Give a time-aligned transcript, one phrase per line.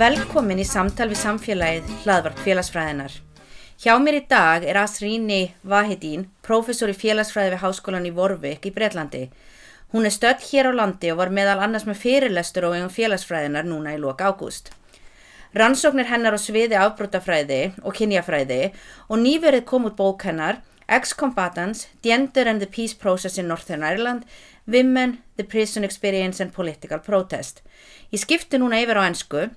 [0.00, 3.12] Velkomin í samtal við samfélagið hlaðvarp félagsfræðinar.
[3.82, 8.72] Hjá mér í dag er Asrini Vahidín, prófessor í félagsfræði við Háskólan í Vorvik í
[8.72, 9.26] Breitlandi.
[9.92, 13.68] Hún er stödd hér á landi og var meðal annars með fyrirlestur og eigum félagsfræðinar
[13.68, 14.72] núna í lok ágúst.
[15.52, 18.62] Rannsóknir hennar á sviði afbrótafræði og kynjafræði
[19.04, 24.24] og nýverið kom út bók hennar Ex-Combatants, Gender and the Peace Process in Northern Ireland,
[24.64, 27.60] Women, the Prison Experience and Political Protest.
[28.08, 29.50] Ég skipti núna yfir á ennsku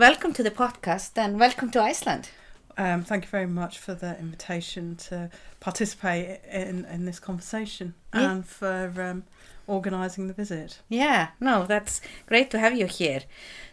[0.00, 2.30] Welcome to the podcast and welcome to Iceland.
[2.78, 5.28] Um, thank you very much for the invitation to
[5.60, 8.30] participate in, in this conversation Yeah.
[8.30, 9.24] and for um,
[9.66, 10.78] organising the visit.
[10.88, 13.24] Yeah, no, that's great to have you here.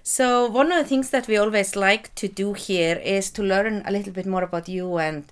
[0.03, 3.83] So, one of the things that we always like to do here is to learn
[3.85, 5.31] a little bit more about you and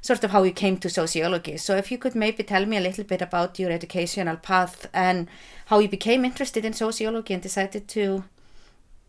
[0.00, 1.56] sort of how you came to sociology.
[1.56, 5.28] So, if you could maybe tell me a little bit about your educational path and
[5.66, 8.24] how you became interested in sociology and decided to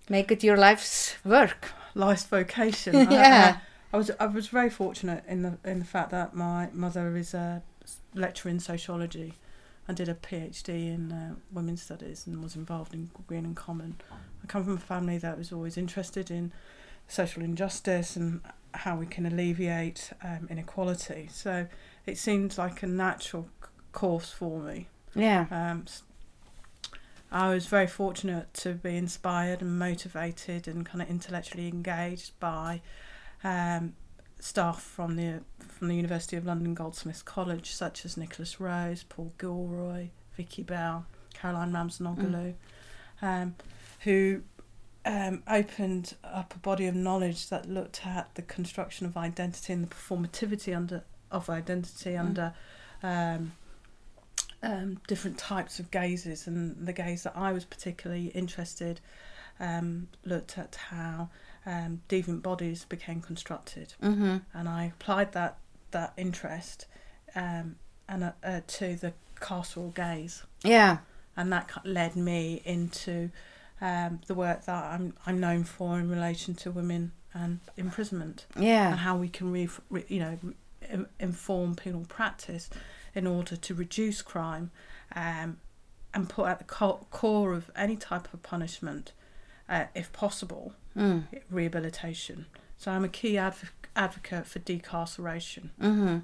[0.09, 1.71] make it your life's work.
[1.95, 2.95] Life's vocation.
[3.07, 3.57] I- Yeah.
[3.59, 7.15] I, I was I was very fortunate in the in the fact that my mother
[7.15, 7.61] is a
[8.15, 9.33] lecturer in sociology.
[9.87, 13.97] and did a PhD in uh, women's studies and was involved in Greenham Common.
[14.41, 16.53] I come from a family that was always interested in
[17.09, 18.39] social injustice and
[18.73, 21.27] how we can alleviate um, inequality.
[21.31, 21.67] So
[22.05, 23.49] it seemed like a natural
[23.91, 24.87] course for me.
[25.15, 25.47] Yeah.
[25.51, 25.85] Um,
[27.33, 32.81] I was very fortunate to be inspired and motivated and kind of intellectually engaged by
[33.43, 33.95] um,
[34.39, 39.33] staff from the from the University of London Goldsmiths College, such as Nicholas Rose, Paul
[39.39, 42.53] Gilroy, Vikki Bell, Caroline Ramazanoglu,
[43.23, 43.55] um,
[44.01, 44.43] who
[45.03, 49.83] um, opened up a body of knowledge that looked at the construction of identity and
[49.83, 52.53] the performativity under of identity under
[53.01, 53.53] um,
[54.63, 58.99] um, different types of gazes, and the gaze that I was particularly interested
[59.59, 61.29] um, looked at how
[61.65, 64.37] um, deviant bodies became constructed, Mm-hmm.
[64.53, 65.57] and I applied that
[65.91, 66.87] that interest
[67.35, 67.75] um,
[68.09, 70.97] and uh, uh, to the carceral gaze, Yeah.
[71.37, 73.29] and that led me into
[73.81, 78.89] um, the work that I'm I'm known for in relation to women and imprisonment Yeah,
[78.91, 80.37] and how we can re, re, you know
[81.19, 82.69] inform penal practice
[83.15, 84.71] in order to reduce crime
[85.15, 85.57] um,
[86.13, 89.11] and put at the co- core of any type of punishment,
[89.69, 91.23] uh, if possible, Mm.
[91.49, 92.45] rehabilitation.
[92.77, 95.69] So I'm a key adv- advocate for decarceration.
[95.81, 96.19] Mm-hmm.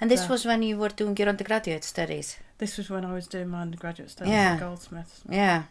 [0.00, 2.36] And this was when you were doing your undergraduate studies.
[2.58, 4.54] This was when I was doing my undergraduate studies Yeah.
[4.54, 5.20] at Goldsmiths.
[5.28, 5.64] Yeah.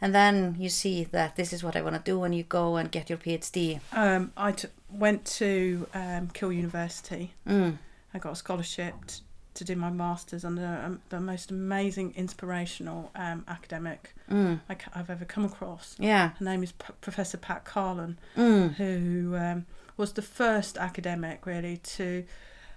[0.00, 2.76] And then you see that this is what I want to do when you go
[2.76, 3.80] and get your PhD.
[3.92, 7.32] Um, I t- went to um, Keele University.
[7.48, 7.78] Mm.
[8.14, 9.22] I got a scholarship t-
[9.58, 14.60] to do my masters under um, the most amazing, inspirational um, academic Mm.
[14.68, 15.96] I c- I've ever come across.
[15.98, 16.32] Yeah.
[16.38, 18.74] Her name is P- Professor Pat Carlen, Mm.
[18.74, 22.24] who um, was the first academic really to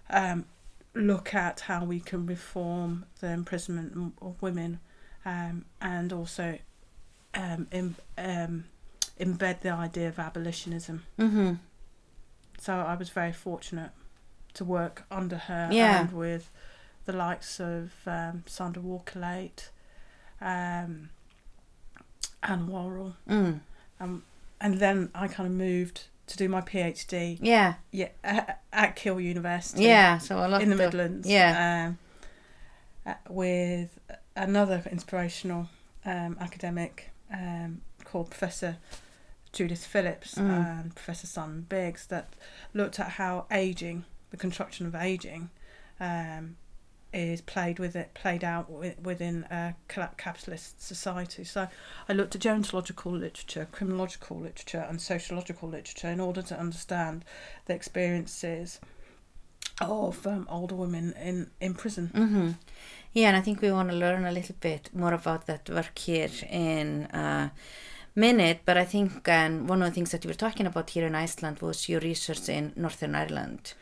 [0.09, 0.45] um,
[0.95, 4.79] look at how we can reform the imprisonment of women
[5.25, 6.57] um, and also
[7.33, 7.67] um,
[8.17, 8.63] um,
[9.19, 11.03] embed the idea of abolitionism.
[11.19, 11.53] Mm-hmm.
[12.59, 13.91] So I was very fortunate
[14.53, 16.01] to work under her Yeah.
[16.01, 16.49] and with
[17.05, 19.69] the likes of um, Sandra Walklate,
[20.39, 21.09] um,
[22.43, 23.59] Anne Worrall, Mm.
[23.99, 24.23] um,
[24.59, 27.75] and then I kind of moved to do my PhD Yeah.
[27.91, 30.17] yeah, at, at Keele University Yeah.
[30.17, 31.27] So a lot in the of- Midlands.
[31.27, 31.87] Yeah.
[31.87, 31.97] um,
[33.05, 33.99] uh, with
[34.35, 35.69] another inspirational
[36.05, 38.77] um, academic um, called Professor
[39.51, 40.79] Judith Phillips Mm.
[40.81, 42.33] and Professor Simon Biggs that
[42.73, 45.49] looked at how aging, the construction of aging,
[45.99, 46.55] um,
[47.13, 51.43] is played with it, played out within a capitalist society.
[51.43, 51.67] So
[52.07, 57.25] I looked at gerontological literature, criminological literature, and sociological literature in order to understand
[57.65, 58.79] the experiences
[59.81, 62.11] of um, older women in, in prison.
[62.13, 62.51] Mm-hmm.
[63.13, 65.97] Yeah, and I think we want to learn a little bit more about that work
[65.97, 67.49] here in uh,
[68.15, 71.05] minute, but I think um, one of the things that you were talking about here
[71.05, 73.73] in Iceland was your research in Northern Ireland.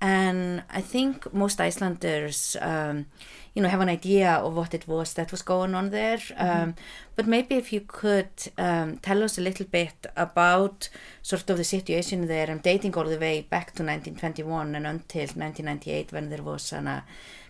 [0.00, 3.06] And I think most Icelanders, um,
[3.54, 6.20] you know, have an idea of what it was that was going on there.
[6.36, 6.76] Um,
[7.16, 10.88] but maybe if you could um, tell us a little bit about
[11.22, 15.20] sort of the situation there and dating all the way back to 1921 and until
[15.22, 17.02] 1998 when there was an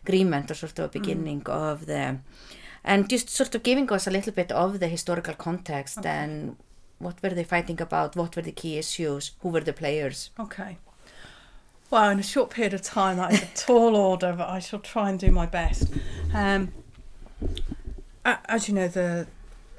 [0.03, 2.19] agreement or sort of a beginning of the,
[2.83, 6.57] and just sort of giving us a little bit of the historical context and
[6.99, 10.31] what were they fighting about, what were the key issues, who were the players.
[10.41, 10.79] Okay.
[11.91, 14.79] Well, in a short period of time, that is a tall order, but I shall
[14.79, 15.91] try and do my best.
[16.35, 16.73] Um,
[18.25, 19.27] as you know, the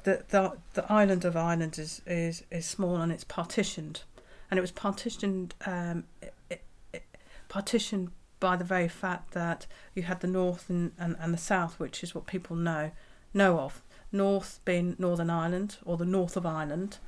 [0.02, 4.02] the, the the island of Ireland is, is, is small and it's partitioned,
[4.50, 6.62] and it was partitioned um, it,
[6.92, 7.02] it,
[7.48, 8.10] partitioned
[8.40, 12.02] by the very fact that you had the north and, and, and the south, which
[12.02, 12.90] is what people know
[13.32, 13.82] know of.
[14.10, 16.98] North being Northern Ireland or the north of Ireland,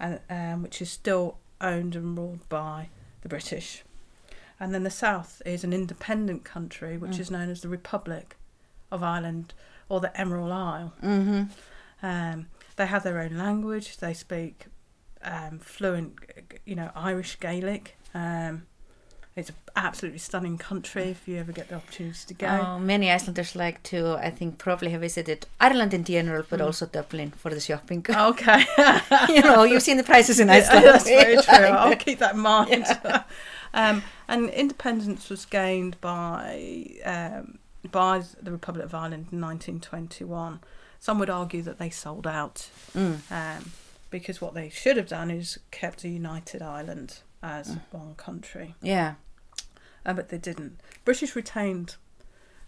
[0.00, 2.88] and um, which is still owned and ruled by
[3.20, 3.82] the British.
[4.58, 7.20] And then the south is an independent country, which Mm.
[7.20, 8.36] is known as the Republic
[8.90, 9.52] of Ireland
[9.88, 10.92] or the Emerald Isle.
[11.02, 11.42] Mm-hmm.
[12.02, 13.98] Um, they have their own language.
[13.98, 14.66] They speak
[15.22, 16.14] um, fluent,
[16.64, 17.96] you know, Irish Gaelic.
[18.14, 18.66] Um,
[19.34, 22.46] it's an absolutely stunning country if you ever get the opportunity to go.
[22.46, 26.64] Oh, many Icelanders like to, I think, probably have visited Ireland in general, but Mm.
[26.66, 28.06] also Dublin for the shopping.
[28.16, 28.64] Okay.
[29.28, 30.84] you know, you've seen the prices in Yeah, Iceland.
[30.86, 31.54] that's very true.
[31.76, 32.86] I'll keep that in mind.
[33.74, 37.58] Um, and independence was gained by um,
[37.90, 40.60] by the Republic of Ireland in 1921.
[40.98, 43.20] Some would argue that they sold out Mm.
[43.30, 43.70] um,
[44.10, 49.14] because what they should have done is kept a united Ireland as one country, Yeah.
[50.04, 50.80] uh, but they didn't.
[51.04, 51.96] British retained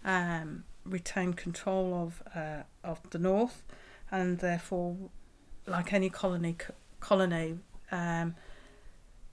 [0.05, 3.63] um, retained control of uh, of the north,
[4.11, 4.95] and therefore,
[5.67, 6.55] like any colony
[7.01, 7.57] colony,
[7.91, 8.35] um,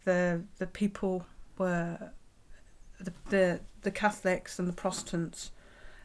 [0.04, 1.26] the the people
[1.58, 2.10] were
[3.00, 5.50] the the, the Catholics and the Protestants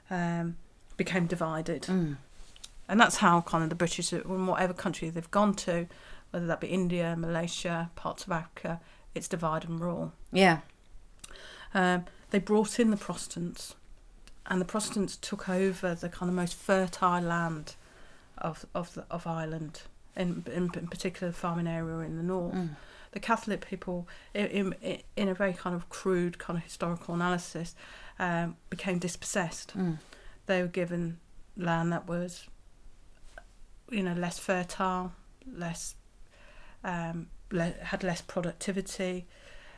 [0.09, 0.57] um,
[0.97, 2.17] became divided Mm.
[2.87, 5.87] and that's how kind of the British, in whatever country they've gone to,
[6.31, 8.79] whether that be India, Malaysia, parts of Africa,
[9.15, 10.13] it's divide and rule.
[10.31, 10.59] Yeah.
[11.73, 13.75] Um, they brought in the Protestants,
[14.45, 17.75] and the Protestants took over the kind of most fertile land
[18.37, 19.83] of of the, of Ireland,
[20.15, 22.55] in, in in particular the farming area in the north.
[22.55, 22.69] Mm.
[23.11, 27.75] The Catholic people, in, in in a very kind of crude kind of historical analysis,
[28.19, 29.77] um, became dispossessed.
[29.77, 29.97] Mm.
[30.45, 31.19] They were given
[31.57, 32.47] land that was,
[33.89, 35.11] you know, less fertile,
[35.53, 35.95] less,
[36.83, 39.25] um, le- had less productivity.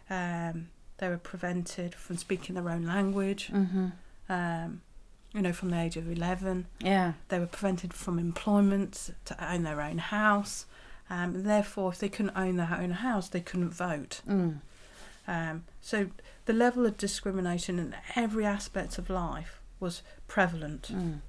[0.09, 3.49] Um, they were prevented from speaking their own language.
[3.51, 3.87] Mm-hmm.
[4.29, 4.81] Um,
[5.33, 7.13] you know, from the age of eleven, Yeah.
[7.29, 10.67] they were prevented from employment to own their own house.
[11.13, 14.21] Um, and therefore, if they couldn't own their own house, they couldn't vote.
[14.27, 14.61] Mm.
[15.27, 16.07] Um, so
[16.45, 20.89] the level of discrimination in every aspect of life was prevalent.
[20.91, 21.19] Mm.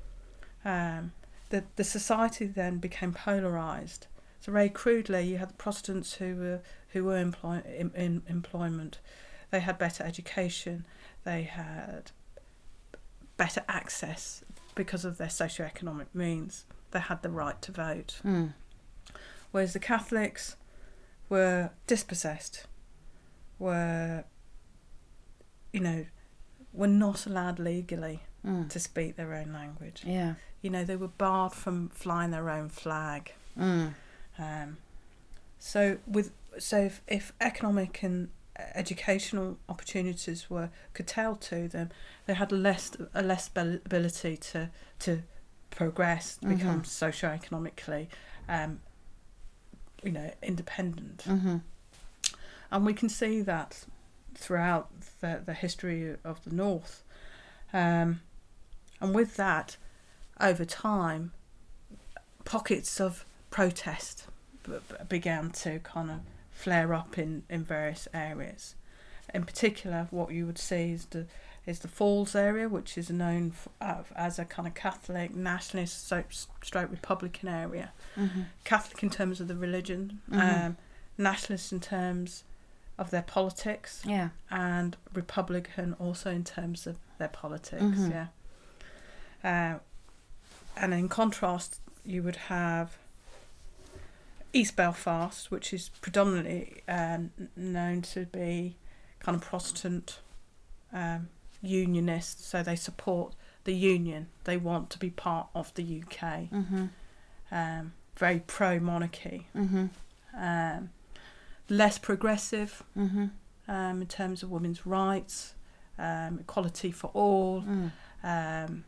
[0.65, 1.13] Um,
[1.51, 4.07] the the society then became polarized.
[4.41, 6.61] So very crudely, you had the Protestants who were
[6.93, 9.01] who were employ, in, in employment.
[9.51, 10.87] They had better education.
[11.25, 12.11] They had
[13.37, 14.45] better access
[14.75, 16.65] because of their socioeconomic means.
[16.93, 18.21] They had the right to vote.
[18.25, 18.55] Mm.
[19.55, 20.57] Whereas the Catholics
[21.29, 22.67] were dispossessed,
[23.61, 24.25] were,
[25.73, 26.07] you know,
[26.73, 28.69] were not allowed legally Mm.
[28.69, 30.03] to speak their own language.
[30.05, 30.35] Yeah.
[30.61, 33.33] You know, they were barred from flying their own flag.
[33.57, 33.95] Mm.
[34.39, 34.77] Um,
[35.61, 38.31] so with so if, if economic and
[38.75, 41.91] educational opportunities were curtailed to them,
[42.27, 45.23] they had less a less ability to to
[45.71, 46.87] progress, become Mhm.
[46.87, 48.09] socio-economically,
[48.49, 48.81] um,
[50.05, 51.25] you know, independent.
[51.27, 51.57] Mm-hmm.
[52.71, 53.85] And we can see that
[54.35, 57.03] throughout the, the history of the North.
[57.73, 58.21] Um,
[59.01, 59.77] and with that,
[60.41, 61.33] over time,
[62.45, 64.27] pockets of protest
[64.65, 66.21] b- b- began to kind of
[66.51, 68.75] flare up in, in various areas.
[69.33, 71.27] In particular, what you would see is the
[71.67, 76.07] is the Falls area, which is known f uh, as a kind of Catholic nationalist
[76.07, 76.23] so,
[76.63, 77.93] stroke Republican area.
[78.17, 78.43] Mm-hmm.
[78.65, 80.65] Catholic in terms of the religion, Mhm.
[80.67, 80.77] um,
[81.17, 82.45] nationalist in terms
[82.99, 84.29] of their politics, Yeah.
[84.51, 87.83] and Republican also in terms of their politics.
[87.83, 88.11] Mhm.
[88.11, 88.27] Yeah.
[89.43, 89.79] Uh,
[90.77, 92.99] and in contrast, you would have
[94.53, 98.77] East Belfast, which is predominantly um, known to be
[99.19, 100.21] kind of Protestant
[100.93, 101.29] um,
[101.65, 104.29] unionist, so they support the union.
[104.45, 106.51] They want to be part of the UK.
[106.51, 106.85] Mm-hmm.
[107.51, 109.87] Um, very pro monarchy, Mm-hmm.
[110.39, 110.91] um,
[111.69, 113.27] less progressive Mm-hmm.
[113.69, 115.55] um, in terms of women's rights,
[115.99, 117.91] um, equality for all, Mm.
[118.23, 118.85] um,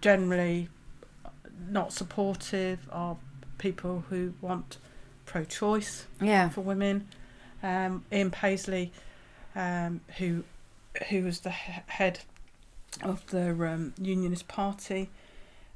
[0.00, 0.68] generally
[1.68, 3.18] not supportive of
[3.58, 4.78] people who want
[5.26, 6.48] pro choice Yeah.
[6.48, 7.08] for women.
[7.62, 8.92] Um, Ian Paisley,
[9.56, 10.44] um, who
[11.10, 12.20] who was the head
[13.02, 15.10] of the um, Unionist Party,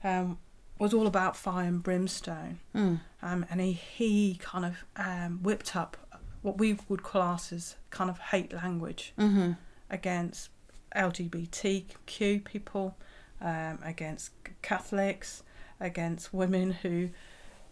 [0.05, 0.39] um,
[0.79, 3.01] was all about fire and brimstone, Mm.
[3.23, 5.97] um, and he he kind of um, whipped up
[6.43, 9.53] what we would class as kind of hate language Mm-hmm.
[9.91, 10.51] against
[10.97, 12.97] LGBTQ people,
[13.41, 14.31] um, against
[14.63, 15.43] Catholics,
[15.81, 17.11] against women who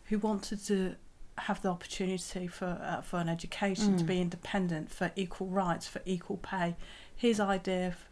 [0.05, 0.97] who wanted to
[1.39, 4.09] have the opportunity for uh, for an education, to Mm.
[4.09, 6.77] be independent, for equal rights, for equal pay.
[7.21, 8.09] His idea f-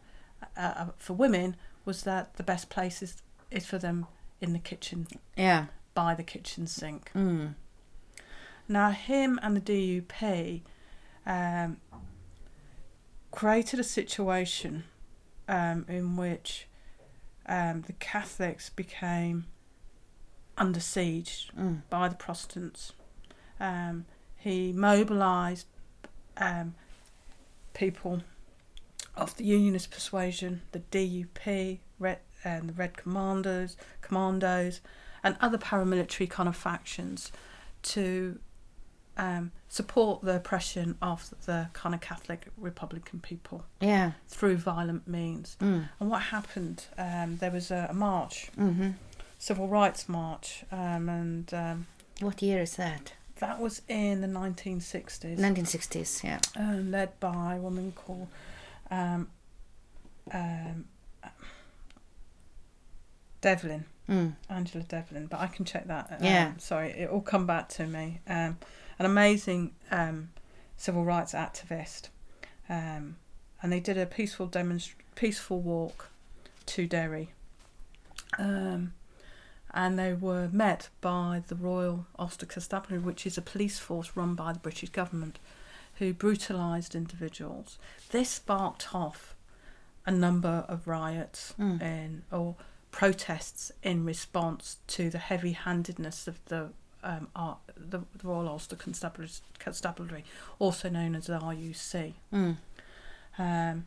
[0.57, 4.07] uh, uh, for women was that the best place is, is for them
[4.41, 5.67] in the kitchen, Yeah.
[5.95, 7.11] by the kitchen sink.
[7.15, 7.55] Mm.
[8.69, 9.61] Now, him and the
[10.03, 10.61] DUP
[11.27, 11.79] um,
[13.31, 14.85] created a situation
[15.49, 16.67] um, in which
[17.47, 19.47] um, the Catholics became
[20.59, 21.81] under siege Mm.
[21.89, 22.93] by the Protestants.
[23.59, 24.05] Um,
[24.37, 25.67] he mobilised
[26.37, 26.75] um,
[27.73, 28.23] people
[29.19, 34.81] of the Unionist persuasion, the DUP, Red, and the Red Commandos, Commandos,
[35.25, 37.33] and other paramilitary kind of factions
[37.83, 38.39] to
[39.17, 44.13] um, support the oppression of the kind of Catholic Republican people Yeah.
[44.29, 45.57] through violent means.
[45.61, 45.89] Mm.
[45.99, 46.87] And what happened?
[46.97, 48.91] Um, there was a, a march, Mm-hmm.
[49.39, 51.87] civil rights march, um, and um,
[52.21, 53.13] What year is that?
[53.41, 56.25] that was in the 1960s, 1960s.
[56.25, 56.41] Yeah.
[56.59, 58.27] uh, led by a woman called
[58.91, 59.29] um,
[60.33, 60.85] um,
[63.41, 63.85] Devlin.
[64.09, 64.37] Mm.
[64.49, 66.11] Angela Devlin, but I can check that.
[66.13, 66.53] Um, Yeah.
[66.57, 68.21] Sorry, it will come back to me.
[68.27, 68.57] Um,
[68.99, 70.31] an amazing um,
[70.77, 72.09] civil rights activist,
[72.69, 73.17] um,
[73.63, 76.09] and they did a peaceful demonst- peaceful walk
[76.67, 77.33] to Derry,
[78.39, 78.95] um,
[79.75, 84.35] and they were met by the Royal Ulster Constabulary, which is a police force run
[84.35, 85.39] by the British government,
[85.99, 87.79] who brutalised individuals.
[88.11, 89.35] This sparked off
[90.07, 91.83] a number of riots Mm.
[91.83, 92.57] in or
[92.91, 96.71] protests in response to the heavy-handedness of the
[97.05, 97.29] um,
[97.77, 100.25] the, the Royal Ulster Constabulary, Constabulary,
[100.59, 102.15] also known as the RUC.
[102.33, 102.57] Mm.
[103.39, 103.87] Um,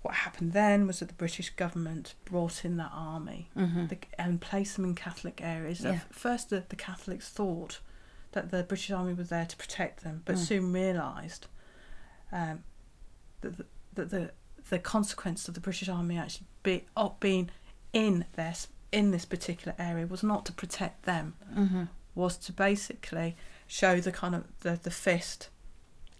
[0.00, 3.86] what happened then was that the British government brought in that army Mm-hmm.
[3.88, 5.80] the, and placed them in Catholic areas.
[5.82, 6.00] Yeah.
[6.10, 7.80] first, the, the Catholics thought
[8.32, 10.38] that the British Army was there to protect them, but Mm.
[10.38, 11.46] soon realised
[12.32, 12.62] um,
[13.40, 14.32] that the, that the
[14.70, 17.48] the consequence of the British Army actually be, of being
[17.94, 21.84] in this in this particular area was not to protect them, Mm-hmm.
[22.14, 25.48] was to basically show the kind of the, the fist,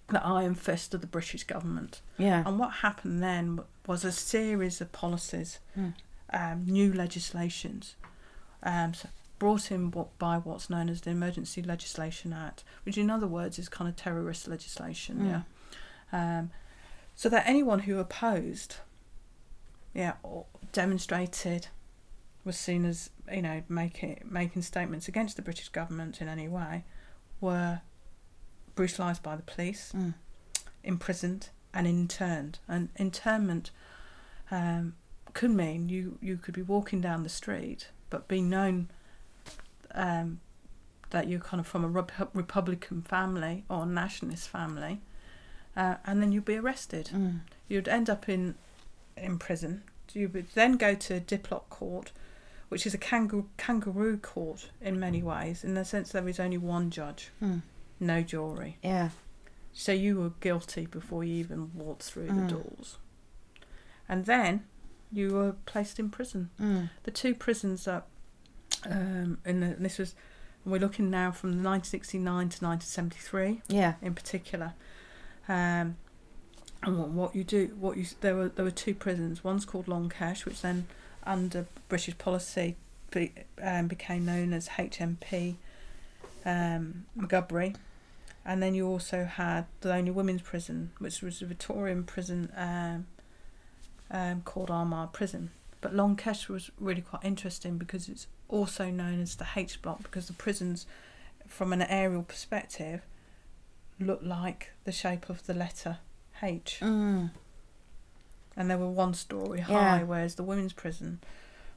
[0.08, 2.00] the iron fist of the British government.
[2.18, 2.42] Yeah.
[2.46, 5.94] And what happened then was a series of policies, Mm.
[6.32, 7.96] um, new legislations,
[8.62, 9.08] um, so
[9.38, 13.58] brought in what, by what's known as the Emergency Legislation Act, which in other words
[13.58, 15.18] is kind of terrorist legislation.
[15.18, 15.44] Mm.
[16.12, 16.38] Yeah.
[16.38, 16.50] Um,
[17.14, 18.76] so that anyone who opposed,
[19.94, 21.68] yeah, or demonstrated,
[22.44, 26.84] was seen as you know making making statements against the British government in any way,
[27.40, 27.80] were
[28.74, 30.14] brutalised by the police Mm.
[30.84, 32.60] imprisoned and interned.
[32.68, 33.70] And internment
[34.50, 34.94] um,
[35.34, 38.88] could mean you, you could be walking down the street, but be known
[39.94, 40.40] um,
[41.10, 45.00] that you're kind of from a Rep- Republican family or nationalist family,
[45.76, 47.10] uh, and then you'd be arrested.
[47.12, 47.40] Mm.
[47.68, 48.54] You'd end up in
[49.16, 49.82] in prison.
[50.12, 52.12] You would then go to Diplock Court,
[52.68, 56.58] which is a kangaroo, kangaroo court in many ways, in the sense there is only
[56.58, 57.62] one judge, Mm.
[58.00, 58.78] no jury.
[58.82, 59.10] Yeah.
[59.72, 62.48] So you were guilty before you even walked through Mm.
[62.48, 62.96] the doors.
[64.08, 64.64] And then
[65.12, 66.50] you were placed in prison.
[66.60, 66.90] Mm.
[67.02, 68.06] The two prisons that,
[68.86, 70.14] um, and this was,
[70.64, 73.94] we're looking now from 1969 to 1973 Yeah.
[74.02, 74.74] in particular.
[75.48, 75.96] Um,
[76.82, 79.42] and what, what you do, what you there were there were two prisons.
[79.42, 80.86] One's called Long Kesh, which then,
[81.24, 82.76] under British policy,
[83.10, 85.56] be, um, became known as HMP
[86.44, 87.04] um.
[88.44, 93.06] And then you also had the only women's prison, which was a Victorian prison um,
[94.10, 95.50] um, called Armagh Prison.
[95.80, 100.02] But Long Kesh was really quite interesting because it's also known as the H block
[100.02, 100.86] because the prisons,
[101.46, 103.02] from an aerial perspective,
[104.00, 105.98] look like the shape of the letter
[106.42, 106.78] H.
[106.80, 107.30] Mm.
[108.56, 109.64] And they were one story Yeah.
[109.98, 111.20] high, whereas the women's prison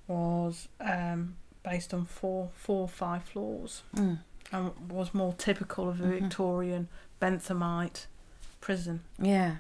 [0.07, 4.19] was um, based on four, four, five floors, Mm.
[4.51, 6.21] and was more typical of a Mhm.
[6.21, 6.89] Victorian
[7.21, 8.07] Benthamite
[8.61, 9.03] prison.
[9.19, 9.57] Yeah.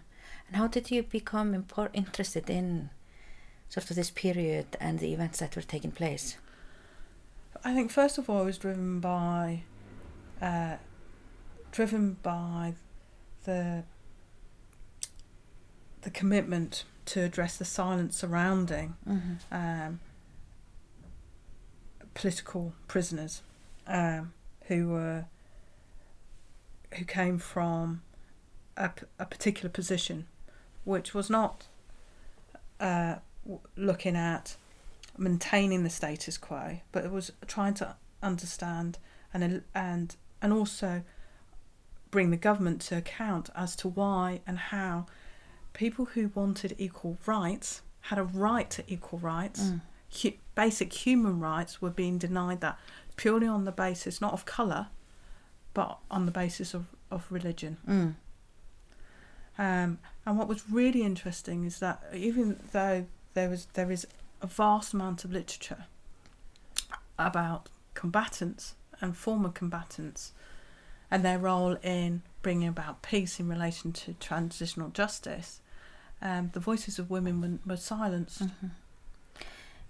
[0.47, 2.89] And how did you become impor- interested in
[3.71, 6.35] sort of this period and the events that were taking place?
[7.63, 9.63] I think first of all, I was driven by,
[10.41, 10.75] uh,
[11.71, 12.73] driven by
[13.45, 13.83] the
[16.01, 19.33] the commitment to address the silence surrounding Mm-hmm.
[19.55, 19.99] um,
[22.15, 23.41] political prisoners
[23.87, 24.33] um,
[24.67, 25.25] who were
[26.95, 28.01] who came from
[28.75, 30.25] a, a particular position,
[30.83, 31.67] which was not
[32.79, 33.15] uh,
[33.75, 34.55] looking at
[35.17, 38.97] maintaining the status quo, but it was trying to understand
[39.33, 41.03] and and and also
[42.11, 45.05] bring the government to account as to why and how
[45.73, 49.81] people who wanted equal rights had a right to equal rights Mm.
[50.21, 52.77] hu- basic human rights were being denied that
[53.15, 54.87] purely on the basis not of colour
[55.73, 58.15] but on the basis of, of religion Mm.
[59.57, 64.07] um, and what was really interesting is that even though there was there is
[64.41, 65.85] a vast amount of literature
[67.17, 70.33] about combatants and former combatants
[71.09, 75.59] and their role in bringing about peace in relation to transitional justice,
[76.21, 78.43] um, the voices of women were, were silenced.
[78.43, 78.71] Mhm.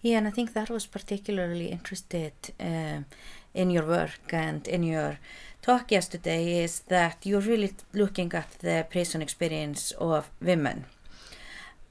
[0.01, 3.05] Yeah, and I think that was particularly interested um
[3.53, 5.19] in your work and in your
[5.61, 10.85] talk yesterday is that you're really looking at the prison experience of women.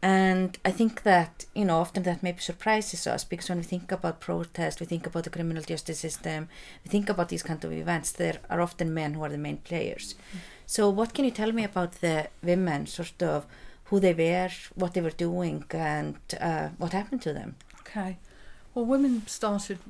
[0.02, 3.92] And I think that, you know, often that maybe surprises us because when we think
[3.92, 6.48] about protest, we think about the criminal justice system,
[6.84, 9.58] we think about these kind of events, there are often men who are the main
[9.58, 10.14] players.
[10.64, 13.46] So what can you tell me about the women, sort of
[13.84, 17.56] who they were, what they were doing, and uh, what happened to them?
[17.80, 18.18] Okay.
[18.72, 19.80] Well, women started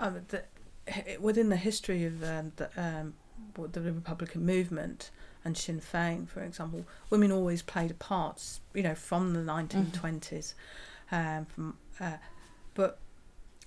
[0.00, 0.44] um, the,
[1.20, 3.14] within the history of the, um,
[3.54, 5.10] the Republican movement
[5.44, 6.84] and Sinn Féin, for example.
[7.10, 8.42] Women always played a part,
[8.74, 10.54] you know, from the 1920s.
[11.10, 12.16] Um, from, uh,
[12.74, 12.98] but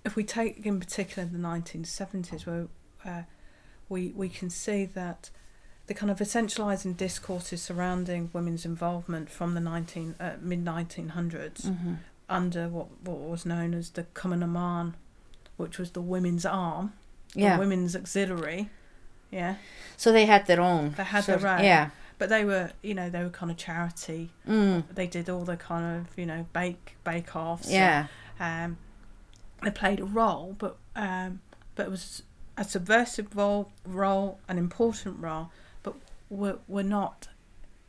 [0.05, 2.67] if we take in particular the 1970s, where
[3.05, 3.23] uh,
[3.89, 5.29] we we can see that
[5.87, 11.93] the kind of essentialising discourses surrounding women's involvement from the 19 uh, mid 1900s Mm-hmm.
[12.29, 14.93] under what, what was known as the Cumann na mBan,
[15.57, 16.93] which was the women's arm,
[17.33, 17.55] Yeah.
[17.55, 18.69] the women's auxiliary.
[19.31, 19.55] Yeah,
[19.97, 20.93] So they had their own.
[20.97, 21.63] They had their own.
[21.63, 21.89] Yeah.
[22.17, 24.29] but they were, you know, they were kind of charity.
[24.47, 24.83] Mm.
[24.93, 27.69] They did all the kind of, you know, bake bake offs.
[27.71, 28.07] Yeah.
[28.39, 28.77] Um,
[29.63, 31.41] they played a role, but um,
[31.75, 32.23] but it was
[32.57, 35.49] a subversive role, role, an important role,
[35.81, 35.95] but
[36.29, 37.27] were were not,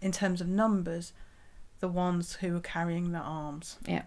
[0.00, 1.12] in terms of numbers,
[1.80, 3.78] the ones who were carrying the arms.
[3.86, 4.02] Yeah.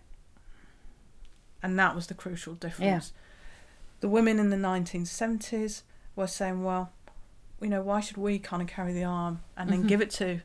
[1.62, 3.12] And that was the crucial difference.
[3.16, 3.22] Yeah.
[4.02, 5.82] The women in the 1970s
[6.16, 6.92] were saying, well,
[7.62, 9.88] you know, why should we kind of carry the arm and then Mhm.
[9.88, 10.42] give it to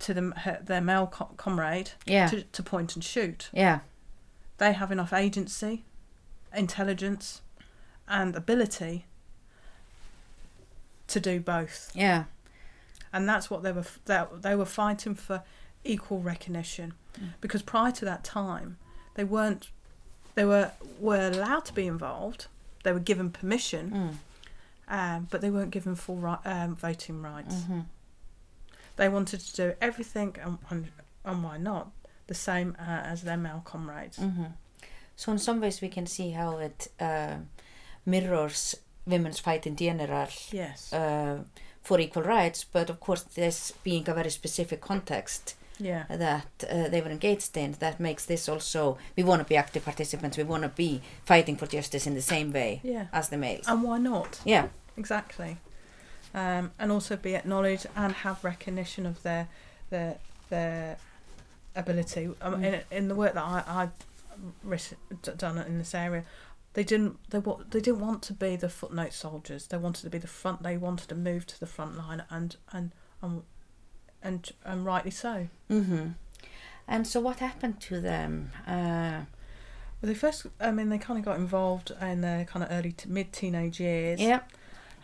[0.00, 2.26] to them, her, their male co- comrade Yeah.
[2.28, 3.50] to, to point and shoot?
[3.52, 3.80] Yeah.
[4.58, 5.84] they have enough agency,
[6.54, 7.40] intelligence,
[8.06, 9.06] and ability
[11.08, 11.90] to do both.
[11.94, 12.24] Yeah.
[13.12, 13.84] And that's what they were.
[14.04, 15.42] They, they were fighting for
[15.84, 17.30] equal recognition, Mm.
[17.40, 18.76] because prior to that time,
[19.14, 19.70] they weren't.
[20.34, 22.46] They were were allowed to be involved.
[22.84, 24.14] They were given permission, Mm.
[24.90, 27.54] Um, but they weren't given full right, um, voting rights.
[27.54, 27.80] Mm-hmm.
[28.96, 30.88] They wanted to do everything, and, and,
[31.24, 31.90] and why not,
[32.26, 34.18] the same uh, as their male comrades.
[34.18, 34.44] Mm-hmm.
[35.16, 37.36] So in some ways we can see how it uh,
[38.04, 38.76] mirrors
[39.06, 40.92] women's fight in general Yes.
[40.92, 41.38] uh,
[41.82, 46.04] for equal rights, but of course this being a very specific context yeah.
[46.08, 49.84] that uh, they were engaged in, that makes this also, we want to be active
[49.84, 53.06] participants, we want to be fighting for justice in the same way Yeah.
[53.12, 53.66] as the males.
[53.66, 54.40] And why not?
[54.44, 54.68] yeah.
[54.96, 55.56] Exactly.
[56.34, 59.48] Um, and also be acknowledged and have recognition of their
[59.90, 60.18] their
[60.50, 60.96] their
[61.74, 62.26] ability.
[62.42, 62.64] Um, Mm.
[62.64, 66.24] in, in the work that I, I've done in this area,
[66.74, 69.66] they didn't they wa- they didn't want to be the footnote soldiers.
[69.66, 70.62] They wanted to be the front.
[70.62, 73.42] They wanted to move to the front line, and and and
[74.22, 75.48] and, and rightly so.
[75.70, 76.08] Mm-hmm.
[76.88, 78.50] And so what happened to them?
[78.66, 79.22] Uh,
[80.02, 82.92] Well, they first, I mean, they kind of got involved in their kind of early
[82.92, 84.20] to mid teenage years.
[84.20, 84.40] yeah.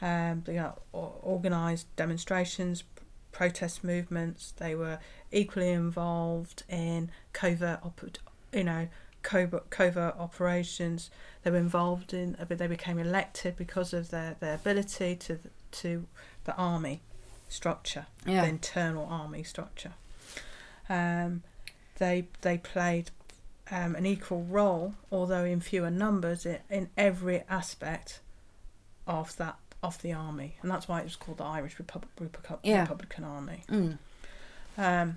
[0.03, 2.85] Um, they got organised demonstrations,
[3.33, 4.53] protest movements.
[4.57, 4.99] They were
[5.33, 8.19] equally involved in covert, op-
[8.53, 8.89] you know,
[9.23, 11.11] covert, covert operations.
[11.43, 15.39] They were involved in, but they became elected because of their, their ability to
[15.73, 16.07] to
[16.45, 17.01] the army
[17.49, 18.43] structure, Yeah.
[18.43, 19.93] the internal army structure.
[20.89, 21.43] Um,
[21.99, 23.11] they they played
[23.71, 28.21] um, an equal role, although in fewer numbers, in every aspect
[29.07, 32.61] of that of the army, and that's why it was called the Irish Republic, Republic,
[32.65, 32.83] Yeah.
[32.83, 33.63] Republican Army.
[33.69, 33.99] Mm.
[34.79, 35.17] Um,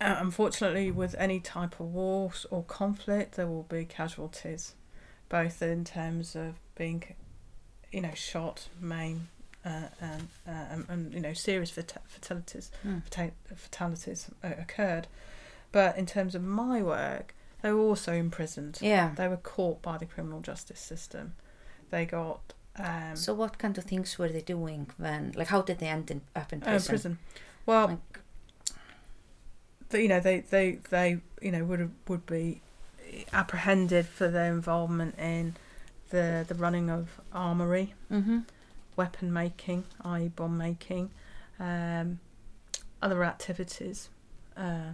[0.00, 4.74] uh, unfortunately, with any type of war or conflict, there will be casualties,
[5.28, 7.02] both in terms of being,
[7.90, 9.26] you know, shot, maimed,
[9.68, 13.02] uh, and, uh, and, and you know, serious fata- fatalities, Mm.
[13.04, 15.06] fata- fatalities uh, occurred.
[15.72, 18.78] But in terms of my work, they were also imprisoned.
[18.80, 19.12] Yeah.
[19.16, 21.32] They were caught by the criminal justice system.
[21.90, 22.40] They got
[22.76, 26.10] um, So what kind of things were they doing when, like, how did they end
[26.10, 26.88] in, up in uh, prison?
[26.92, 27.18] prison.
[27.66, 28.20] Well, Like,
[29.90, 32.60] the, you know they they they you know would would be
[33.32, 35.56] apprehended for their involvement in
[36.10, 38.40] the the running of armory, mm-hmm.
[38.98, 40.28] Weapon making, i.e.
[40.28, 41.10] bomb making,
[41.58, 42.18] um,
[43.00, 44.10] other activities
[44.56, 44.90] uh,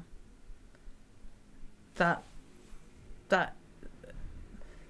[1.96, 2.22] that
[3.30, 3.56] that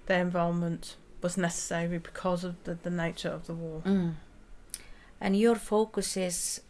[0.07, 3.81] their involvement was necessary because of the, the nature of the war.
[3.87, 4.15] Mm.
[5.21, 6.61] And your focus is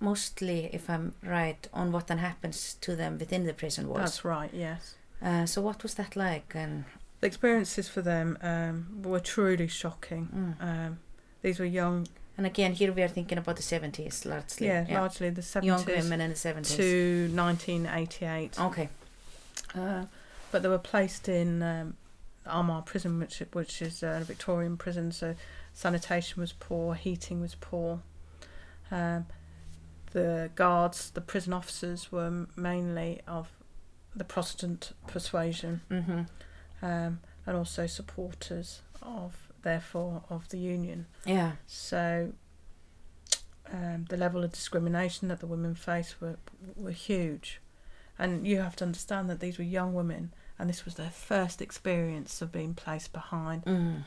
[0.00, 4.00] mostly, if I'm right, on what then happens to them within the prison walls.
[4.00, 4.50] That's right.
[4.52, 4.96] Yes.
[5.22, 6.52] Uh, so what was that like?
[6.54, 6.84] And
[7.20, 10.56] The experiences for them um, were truly shocking.
[10.60, 10.64] mm.
[10.66, 10.98] Um,
[11.42, 14.66] these were young, and again, here we are thinking about the seventies, largely.
[14.66, 16.76] yeah, largely the young seventies women in the seventies.
[16.76, 18.58] to 1988.
[18.60, 18.88] Okay.
[19.74, 20.04] Uh,
[20.50, 21.94] but they were placed in um,
[22.46, 25.12] Armagh prison, which which is a Victorian prison.
[25.12, 25.34] So
[25.74, 28.00] sanitation was poor, heating was poor.
[28.90, 29.26] Um,
[30.12, 33.52] the guards, the prison officers, were mainly of
[34.16, 36.22] the Protestant persuasion, Mm-hmm.
[36.84, 41.06] um, and also supporters of, therefore, of the Union.
[41.24, 41.52] Yeah.
[41.66, 42.32] So
[43.72, 46.36] um, the level of discrimination that the women faced were
[46.76, 47.60] were huge,
[48.18, 51.62] and you have to understand that these were young women, and this was their first
[51.62, 54.02] experience of being placed behind Mm.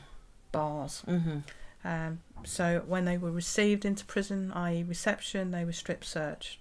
[0.52, 1.02] bars.
[1.06, 1.38] Mm-hmm.
[1.86, 6.60] Um, so when they were received into prison, i.e., reception, they were strip searched,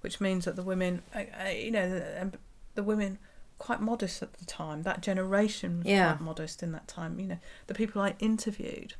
[0.00, 2.32] which means that the women, uh, uh, you know, the, um,
[2.74, 3.18] the women
[3.62, 4.82] quite modest at the time.
[4.82, 6.12] That generation was Yeah.
[6.14, 7.20] quite modest in that time.
[7.20, 8.94] You know, the people I interviewed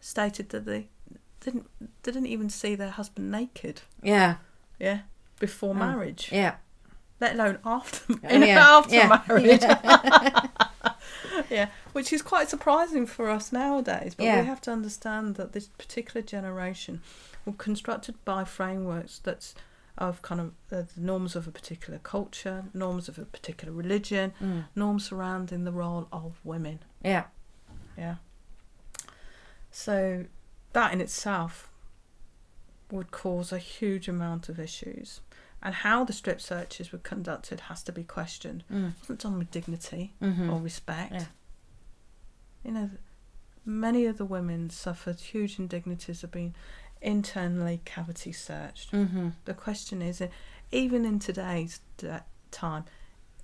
[0.00, 0.88] stated that they
[1.40, 1.66] didn't
[2.02, 3.82] they didn't even see their husband naked.
[4.02, 4.36] Yeah.
[4.80, 5.00] Yeah,
[5.38, 5.74] before Oh.
[5.74, 6.56] marriage, Yeah.
[7.20, 8.76] let alone after oh, Yeah.
[8.78, 9.22] after Yeah.
[9.28, 9.62] marriage.
[11.50, 14.14] yeah, which is quite surprising for us nowadays.
[14.16, 14.40] But Yeah.
[14.40, 17.02] we have to understand that this particular generation
[17.44, 19.54] were constructed by frameworks that's
[19.98, 24.32] of kind of uh, the norms of a particular culture, norms of a particular religion,
[24.40, 24.64] Mm.
[24.74, 26.78] norms surrounding the role of women.
[27.04, 27.24] Yeah.
[27.96, 28.16] Yeah.
[29.70, 30.24] So
[30.72, 31.70] that in itself
[32.90, 35.20] would cause a huge amount of issues.
[35.62, 38.62] And how the strip searches were conducted has to be questioned.
[38.72, 38.90] Mm.
[38.90, 40.50] It wasn't done with dignity Mm-hmm.
[40.50, 41.12] or respect.
[41.12, 41.24] Yeah.
[42.64, 42.90] You know,
[43.64, 46.54] many of the women suffered huge indignities of being
[47.00, 48.92] internally cavity searched.
[48.92, 49.28] Mm-hmm.
[49.44, 50.22] The question is,
[50.72, 51.80] even in today's
[52.50, 52.84] time,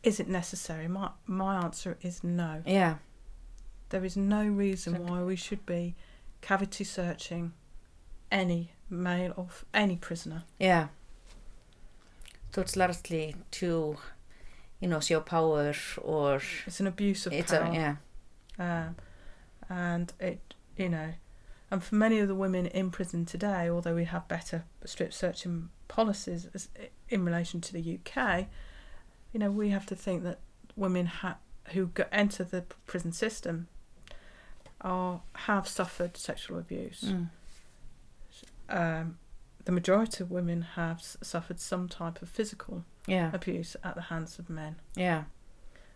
[0.03, 0.89] is it necessary?
[0.89, 2.63] My my answer is no.
[2.67, 2.97] Yeah.
[3.91, 5.19] There is no reason Exactly.
[5.19, 5.95] why we should be
[6.41, 7.53] cavity searching
[8.31, 10.43] any male or any prisoner.
[10.59, 10.89] Yeah.
[12.55, 13.97] So it's largely to,
[14.81, 17.63] you know, show power or It's an abuse of it's power.
[17.71, 17.97] a yeah.
[18.59, 18.97] um,
[19.69, 21.13] and it you know
[21.71, 25.71] and for many of the women in prison today although we have better strip searching
[25.89, 26.47] policies
[27.09, 28.47] in relation to the UK
[29.33, 30.39] you know we have to think that
[30.77, 31.39] women ha-
[31.73, 33.69] who go- enter the prison system
[34.81, 37.29] are have suffered sexual abuse Mm.
[38.69, 39.19] um,
[39.65, 43.31] the majority of women have s- suffered some type of physical Yeah.
[43.33, 45.25] abuse at the hands of men Yeah.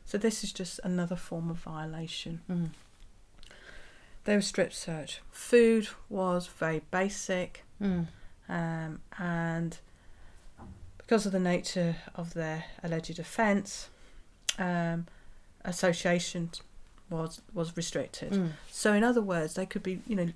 [0.05, 2.71] so this is just another form of violation Mm.
[4.29, 5.23] They were strip search.
[5.31, 8.09] Food was very basic, Mm.
[8.47, 9.79] um, and
[10.99, 13.89] because of the nature of their alleged offence,
[14.59, 15.07] um,
[15.65, 16.51] association
[17.09, 18.33] was was restricted.
[18.35, 18.51] Mm.
[18.71, 20.29] So, in other words, they could be, you know,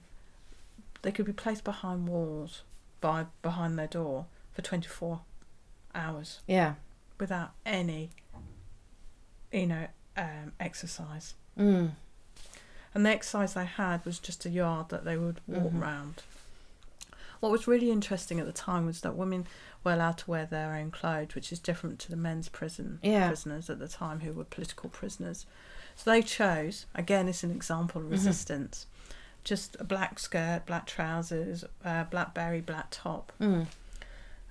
[1.03, 2.63] they could be placed behind walls
[3.03, 4.25] by behind their door
[4.55, 5.21] for twenty four
[5.95, 6.77] hours Yeah.
[7.21, 8.09] without any,
[9.53, 11.35] you know, um, exercise.
[11.59, 11.91] Mm.
[12.95, 15.81] And the exercise they had was just a yard that they would walk Mhm.
[15.81, 16.23] round.
[17.41, 19.47] What was really interesting at the time was that women
[19.83, 23.27] were allowed to wear their own clothes, which is different to the men's prison Yeah.
[23.29, 25.47] prisoners at the time who were political prisoners.
[25.97, 28.13] So they chose, again, it's an example of Mhm.
[28.13, 28.87] resistance,
[29.43, 33.33] just a black skirt, black trousers, uh, black berry, black top.
[33.41, 33.67] Mm.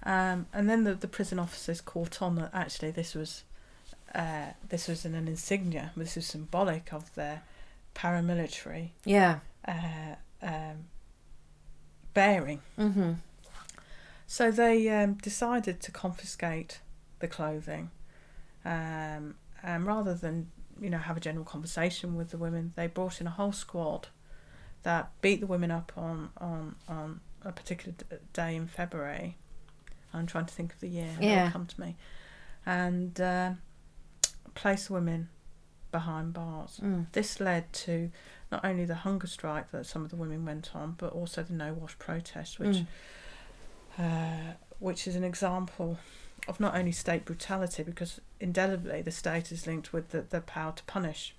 [0.04, 3.44] Um, and then the, the prison officers caught on that actually this was
[4.14, 5.92] uh, this was an insignia.
[5.96, 7.44] This was symbolic of their
[7.96, 9.40] paramilitary Yeah.
[9.68, 10.86] uh, um,
[12.14, 12.62] bearing.
[12.78, 13.14] Mm-hmm.
[14.28, 16.80] So they um, decided to confiscate
[17.20, 17.92] the clothing,
[18.64, 23.20] um, and rather than you know have a general conversation with the women, they brought
[23.20, 24.08] in a whole squad
[24.84, 29.38] that beat the women up on on on a particular d- day in February.
[30.14, 31.10] I'm trying to think of the year.
[31.20, 31.52] Yeah.
[31.52, 31.98] Come to me,
[32.66, 33.52] and uh,
[34.56, 35.28] place the women
[35.92, 36.80] behind bars.
[36.82, 37.08] Mm.
[37.12, 38.12] This led to
[38.52, 41.54] not only the hunger strike that some of the women went on, but also the
[41.54, 42.88] no wash protest, which Mm.
[44.00, 45.98] uh, which is an example
[46.48, 50.72] of not only state brutality, because indelibly the state is linked with the, the power
[50.76, 51.36] to punish.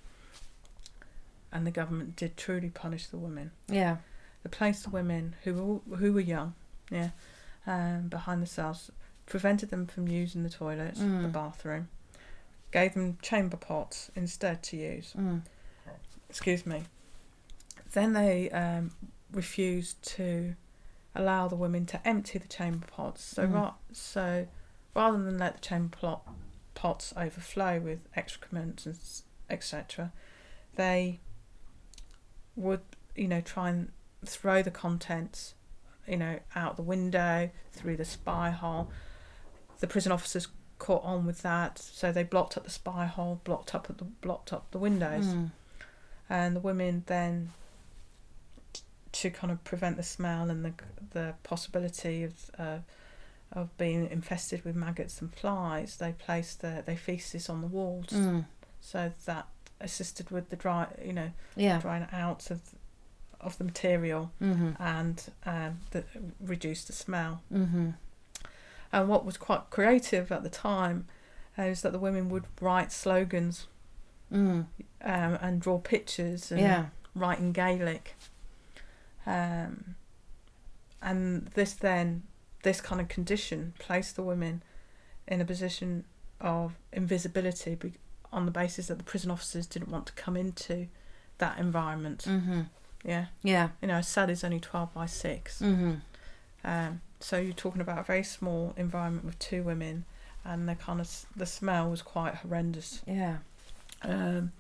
[1.51, 3.51] And the government did truly punish the women.
[3.69, 3.97] Yeah.
[4.43, 6.55] They placed the women who were, who were young,
[6.91, 7.11] yeah,
[7.67, 8.91] um, behind the cells,
[9.27, 11.33] prevented them from using the toilets, the Mm.
[11.33, 11.89] bathroom,
[12.73, 15.43] gave them chamber pots instead to use Mm.
[16.29, 16.83] excuse me.
[17.93, 18.91] Then they um,
[19.31, 20.57] refused to
[21.15, 23.23] allow the women to empty the chamber pots.
[23.23, 23.53] So, Mm.
[23.55, 24.47] ra- so
[24.95, 26.27] rather than let the chamber plot,
[26.75, 28.99] pots overflow with excrement and
[29.51, 30.11] etc.,
[30.77, 31.21] they
[32.57, 32.81] would,
[33.15, 33.93] you know, try and
[34.25, 35.55] throw the contents,
[36.09, 38.91] you know, out the window through the spy hole.
[39.81, 40.49] The prison officers
[40.87, 44.53] caught on with that, so they blocked up the spy hole, blocked up the blocked
[44.53, 45.51] up the windows Mm.
[46.29, 47.53] and the women then
[48.73, 50.73] t- to kind of prevent the smell and the
[51.13, 52.79] the possibility of uh,
[53.53, 58.07] of being infested with maggots and flies they placed their they feces on the walls
[58.11, 58.45] Mm.
[58.81, 59.47] so that
[59.81, 61.79] assisted with the dry you know Yeah.
[61.81, 62.61] drying out of
[63.41, 64.71] of the material Mm-hmm.
[64.83, 66.05] and um, the,
[66.41, 67.91] reduced the smell Mm-hmm.
[68.93, 71.07] And what was quite creative at the time
[71.59, 73.67] uh, is that the women would write slogans
[74.33, 74.67] Mm.
[75.03, 76.87] um, and draw pictures and Yeah.
[77.15, 78.15] write in Gaelic.
[79.27, 79.95] Um,
[81.03, 82.23] and this then,
[82.63, 84.63] this kind of condition placed the women
[85.29, 86.05] in a position
[86.41, 87.95] of invisibility be-
[88.33, 90.89] on the basis that the prison officers didn't want to come into
[91.39, 92.25] that environment.
[92.27, 92.63] Mm-hmm.
[93.05, 93.71] Yeah, Yeah.
[93.81, 95.61] you know, a cell is only 12 by 6.
[95.61, 95.95] Mm-hmm.
[96.65, 100.05] Um, so you're talking about a very small environment with two women,
[100.45, 103.01] and the kind of the smell was quite horrendous.
[103.07, 103.39] Yeah.
[104.03, 104.53] Um,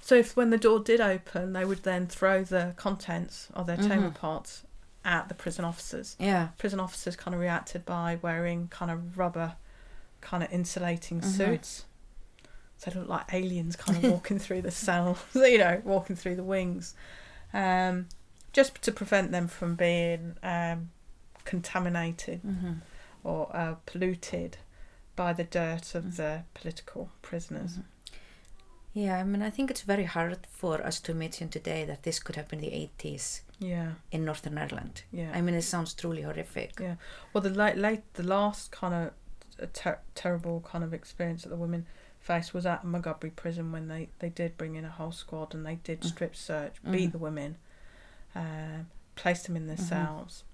[0.00, 3.76] so if when the door did open, they would then throw the contents of their
[3.76, 4.14] chamber Mhm.
[4.14, 4.62] pots
[5.04, 6.16] at the prison officers.
[6.18, 6.48] Yeah.
[6.58, 9.54] Prison officers kind of reacted by wearing kind of rubber,
[10.20, 11.24] kind of insulating Mhm.
[11.24, 11.84] suits.
[12.78, 16.36] So they look like aliens kind of walking through the cell, you know, walking through
[16.36, 16.94] the wings,
[17.52, 18.08] um,
[18.52, 20.90] just to prevent them from being um,
[21.44, 22.72] contaminated Mm-hmm.
[23.22, 24.58] or uh, polluted
[25.16, 27.78] by the dirt of the political prisoners.
[28.92, 32.18] Yeah, I mean, I think it's very hard for us to imagine today that this
[32.20, 35.02] could happen in the 80s Yeah, in Northern Ireland.
[35.12, 35.32] yeah.
[35.34, 36.78] I mean, it sounds truly horrific.
[36.80, 36.96] Yeah.
[37.32, 39.12] Well, the late, late the last kind of
[39.62, 41.86] uh, ter- terrible kind of experience that the women
[42.20, 45.64] faced was at Montgomery prison when they, they did bring in a whole squad and
[45.66, 46.04] they did Mm.
[46.08, 46.92] strip search, Mhm.
[46.92, 47.56] beat the women,
[48.34, 49.88] um, placed them in their Mhm.
[49.88, 50.44] cells,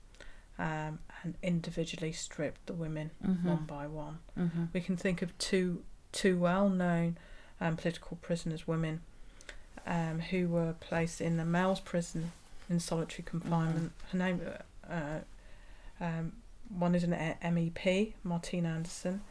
[0.61, 3.49] um, and individually stripped the women Mm-hmm.
[3.49, 4.19] one by one.
[4.39, 4.65] Mm-hmm.
[4.73, 7.17] We can think of two two well known
[7.61, 9.01] um, political prisoners, women,
[9.87, 12.33] um, who were placed in the male's prison
[12.69, 13.93] in solitary confinement.
[14.13, 14.41] Her name,
[14.89, 15.19] uh,
[16.01, 16.33] um,
[16.69, 19.23] one is an E- MEP, Martina Anderson,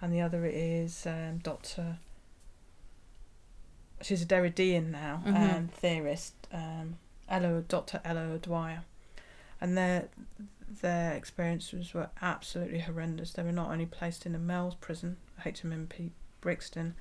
[0.00, 1.98] and the other is um, Dr.
[4.00, 5.56] She's a Derridean now, Mhm.
[5.56, 6.98] um, theorist, um,
[7.28, 8.00] Ella, Dr.
[8.04, 8.82] Ella O'Dwyer.
[9.60, 10.08] And their
[10.82, 13.32] their experiences were absolutely horrendous.
[13.32, 16.94] They were not only placed in a male's prison, HMMP Brixton,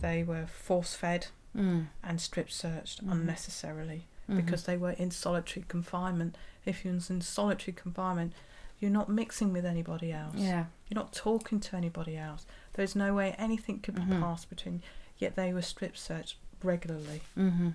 [0.00, 1.88] they were force fed Mm.
[2.02, 3.12] and strip searched Mhm.
[3.12, 4.36] unnecessarily Mhm.
[4.36, 6.36] because they were in solitary confinement.
[6.66, 8.34] If you're in solitary confinement,
[8.78, 10.36] you're not mixing with anybody else.
[10.36, 10.66] Yeah.
[10.88, 12.44] You're not talking to anybody else.
[12.74, 14.20] There's no way anything could be Mhm.
[14.20, 14.82] passed between.
[15.16, 17.22] Yet they were strip searched regularly.
[17.36, 17.70] Mm-hmm.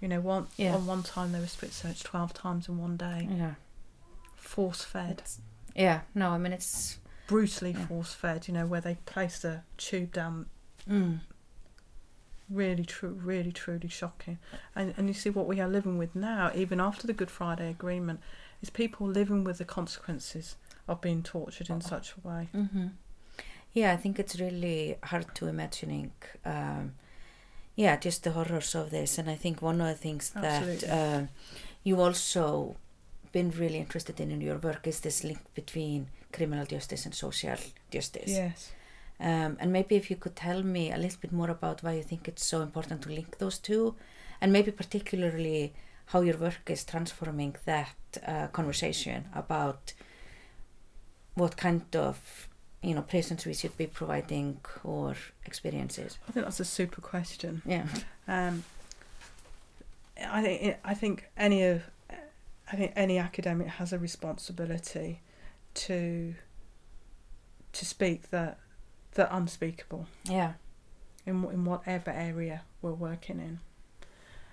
[0.00, 0.74] You know, one Yeah.
[0.74, 3.54] on one time they were strip searched twelve times in one day, Yeah.
[4.44, 5.22] Force fed,
[5.74, 6.00] yeah.
[6.14, 6.98] No, I mean, it's.
[7.26, 7.86] brutally Yeah.
[7.86, 8.46] force fed.
[8.48, 10.46] You know, where they placed a tube down
[10.88, 11.20] Mm.
[12.50, 14.38] really true really truly shocking
[14.76, 17.70] and and you see what we are living with now even after the good friday
[17.70, 18.20] agreement
[18.60, 22.88] is people living with the consequences of being tortured in such a way Mm-hmm.
[23.72, 26.12] Yeah, I think it's really hard to imagining.
[26.44, 26.92] Um,
[27.74, 30.86] yeah, just the horrors of this, and I think one of the things Absolutely.
[30.86, 31.26] that uh,
[31.82, 32.76] you also
[33.36, 36.00] been really interested in in your work is this link between
[36.36, 37.58] criminal justice and social
[37.96, 38.32] justice.
[38.42, 38.72] yes
[39.20, 42.02] Um, and maybe if you could tell me a little bit more about why you
[42.02, 43.94] think it's so important to link those two,
[44.40, 45.72] and maybe particularly
[46.06, 49.94] how your work is transforming that uh, conversation about
[51.34, 52.48] what kind of
[52.82, 55.14] you know prisons we should be providing or
[55.46, 56.18] experiences.
[56.28, 57.62] I think that's a super question.
[57.64, 57.86] Yeah.
[58.28, 58.64] Um,
[60.38, 61.82] I think I think any of
[62.74, 65.20] I think any academic has a responsibility
[65.74, 66.34] to
[67.72, 68.56] to speak the
[69.12, 70.54] the unspeakable Yeah.
[71.24, 73.60] in in whatever area we're working in,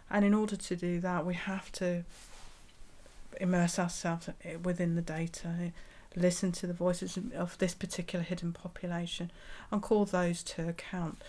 [0.08, 2.04] and in order to do that, we have to
[3.40, 4.30] immerse ourselves
[4.62, 5.74] within the data,
[6.16, 9.32] listen to the voices of this particular hidden population,
[9.72, 11.24] and call those to account.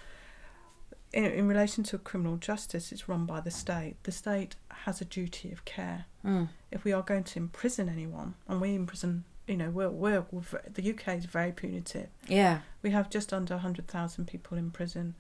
[1.13, 3.97] In, in relation to criminal justice, it's run by the state.
[4.05, 6.07] The state has a duty of care.
[6.25, 6.49] Mm.
[6.71, 10.43] If we are going to imprison anyone, and we imprison, you know, we're, we're, we're
[10.73, 12.09] the UK is very punitive.
[12.29, 12.61] Yeah.
[12.81, 15.15] We have just under 100,000 people in prison.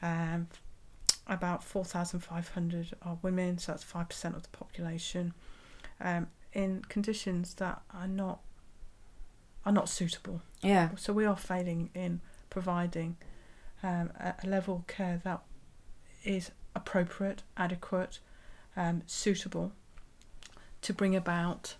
[0.00, 0.48] Um,
[1.26, 5.34] about 4,500 are women, so that's 5% of the population,
[6.00, 8.40] um, in conditions that are not
[9.64, 10.40] are not suitable.
[10.62, 10.90] Yeah.
[10.96, 13.16] So we are failing in providing
[13.86, 15.40] um, a, level of care that
[16.24, 18.18] is appropriate, adequate,
[18.76, 19.72] um, suitable
[20.82, 21.76] to bring about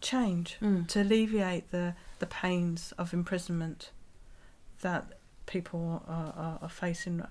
[0.00, 0.86] change, Mm.
[0.88, 3.90] to alleviate the, the pains of imprisonment
[4.82, 7.22] that people are, are, are facing.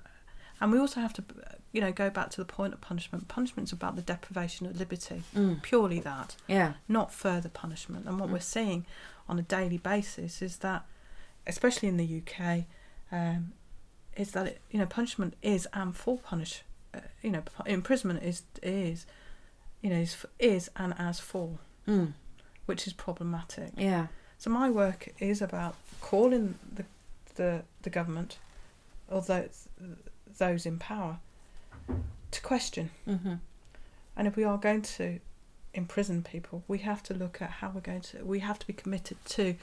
[0.60, 1.24] And we also have to,
[1.72, 3.28] you know, go back to the point of punishment.
[3.28, 5.62] Punishment's about the deprivation of liberty, Mm.
[5.62, 6.74] purely that Yeah.
[6.88, 8.08] not further punishment.
[8.08, 8.34] And what Mm.
[8.34, 8.86] we're seeing
[9.28, 10.86] on a daily basis is that,
[11.46, 12.65] especially in the UK,
[13.12, 13.54] um,
[14.15, 18.43] is that it, you know punishment is and for punish, uh, you know imprisonment is
[18.62, 19.06] is,
[19.82, 22.13] you know is, is and as for, Mm.
[22.65, 23.71] which is problematic.
[23.78, 24.08] Yeah.
[24.38, 26.86] So my work is about calling the
[27.36, 28.38] the the government,
[29.10, 29.67] or those
[30.38, 31.19] those in power,
[32.32, 32.89] to question.
[33.08, 33.36] Mm-hmm.
[34.15, 35.19] And if we are going to
[35.73, 38.23] imprison people, we have to look at how we're going to.
[38.23, 39.56] We have to be committed to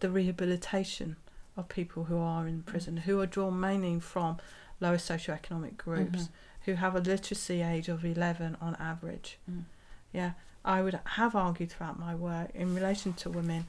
[0.00, 1.16] the rehabilitation
[1.56, 4.38] of people who are in prison, who are drawn mainly from
[4.80, 6.28] lower socioeconomic groups, Mhm.
[6.64, 9.38] who have a literacy age of eleven on average.
[9.50, 9.64] Mm.
[10.12, 10.32] Yeah,
[10.64, 13.66] I would have argued throughout my work in relation to women.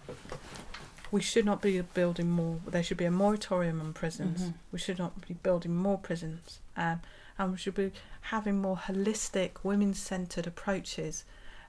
[1.12, 2.60] We should not be building more.
[2.66, 4.42] There should be a moratorium on prisons.
[4.42, 4.54] Mhm.
[4.72, 7.02] We should not be building more prisons, um,
[7.38, 7.92] and we should be
[8.22, 11.26] having more holistic, women-centered approaches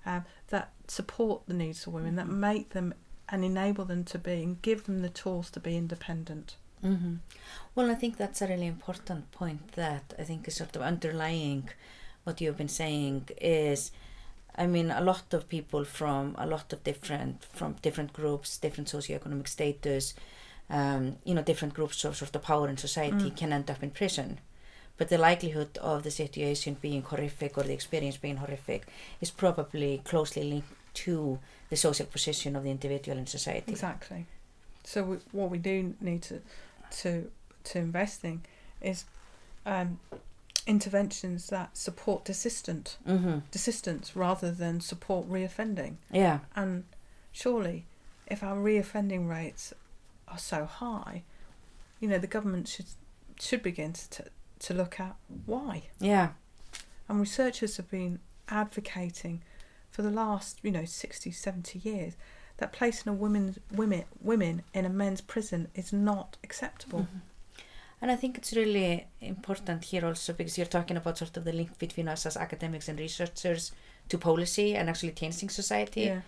[0.07, 2.37] um, that support the needs of women, that Mhm.
[2.37, 2.93] make them
[3.29, 6.57] and enable them to be, and give them the tools to be independent.
[6.85, 7.15] Mm-hmm.
[7.75, 11.71] Well, I think that's a really important point that I think is sort of underlying
[12.25, 13.91] what you've been saying is
[14.57, 18.89] I mean a lot of people from a lot of different from different groups, different
[18.89, 20.15] socioeconomic status,
[20.71, 23.37] um, you know, different groups of sort of power in society Mm.
[23.37, 24.39] can end up in prison.
[24.97, 28.87] But the likelihood of the situation being horrific or the experience being horrific
[29.21, 31.41] is probably closely linked to
[31.75, 33.73] the social position of the individual in society.
[33.73, 34.27] Exactly.
[34.85, 36.41] So we, what we do need to
[37.03, 37.11] to
[37.71, 38.43] to invest in
[38.81, 39.05] is
[39.67, 39.99] um,
[40.67, 43.39] interventions that support desistant Mm-hmm.
[43.51, 45.95] desistance rather than support reoffending.
[46.13, 46.39] Yeah.
[46.55, 46.85] And
[47.33, 47.87] surely,
[48.27, 49.73] if our reoffending rates
[50.29, 51.23] are so high,
[52.01, 52.87] you know the government should
[53.41, 54.25] should begin to
[54.67, 55.83] to look at why.
[55.99, 56.29] Yeah.
[57.09, 59.43] And researchers have been advocating
[59.95, 62.15] for the last, you know, 60, 70 years
[62.57, 67.03] that placing a women women women in a men's prison is not acceptable.
[67.03, 67.21] Mhm.
[68.03, 71.53] And I think it's really important here also because you're talking about sort of the
[71.53, 73.71] link between us as academics and researchers
[74.09, 76.03] to policy and actually changing society.
[76.03, 76.23] Yeah.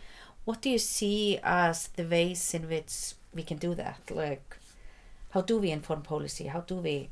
[0.45, 4.01] What do you see as the ways in which we can do that?
[4.11, 4.57] Like,
[5.31, 6.47] how do we inform policy?
[6.47, 7.11] How do we?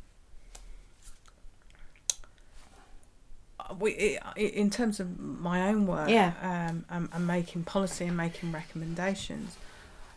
[3.78, 6.32] We, in terms of my own work, Yeah.
[6.42, 9.56] um, and, and making policy and making recommendations,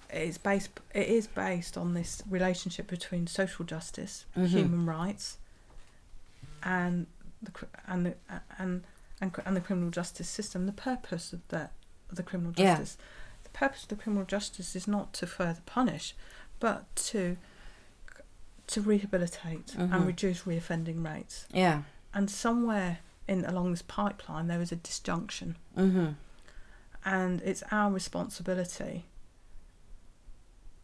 [0.10, 0.70] it's based.
[0.94, 4.48] It is based on this relationship between social justice, Mhm.
[4.48, 5.38] human rights,
[6.64, 7.08] and
[7.42, 7.52] the
[7.86, 8.16] and the
[8.58, 8.84] and
[9.22, 10.66] and and the criminal justice system.
[10.66, 11.70] The purpose of the
[12.10, 12.78] of the criminal Yeah.
[12.78, 12.98] justice,
[13.44, 16.16] the purpose of the criminal justice is not to further punish,
[16.60, 17.38] but to
[18.68, 19.94] to rehabilitate Mhm.
[19.94, 21.46] and reduce reoffending rates.
[21.54, 21.84] Yeah.
[22.14, 26.10] And somewhere in along this pipeline, there is a disjunction, Mm-hmm.
[27.06, 29.06] and it's our responsibility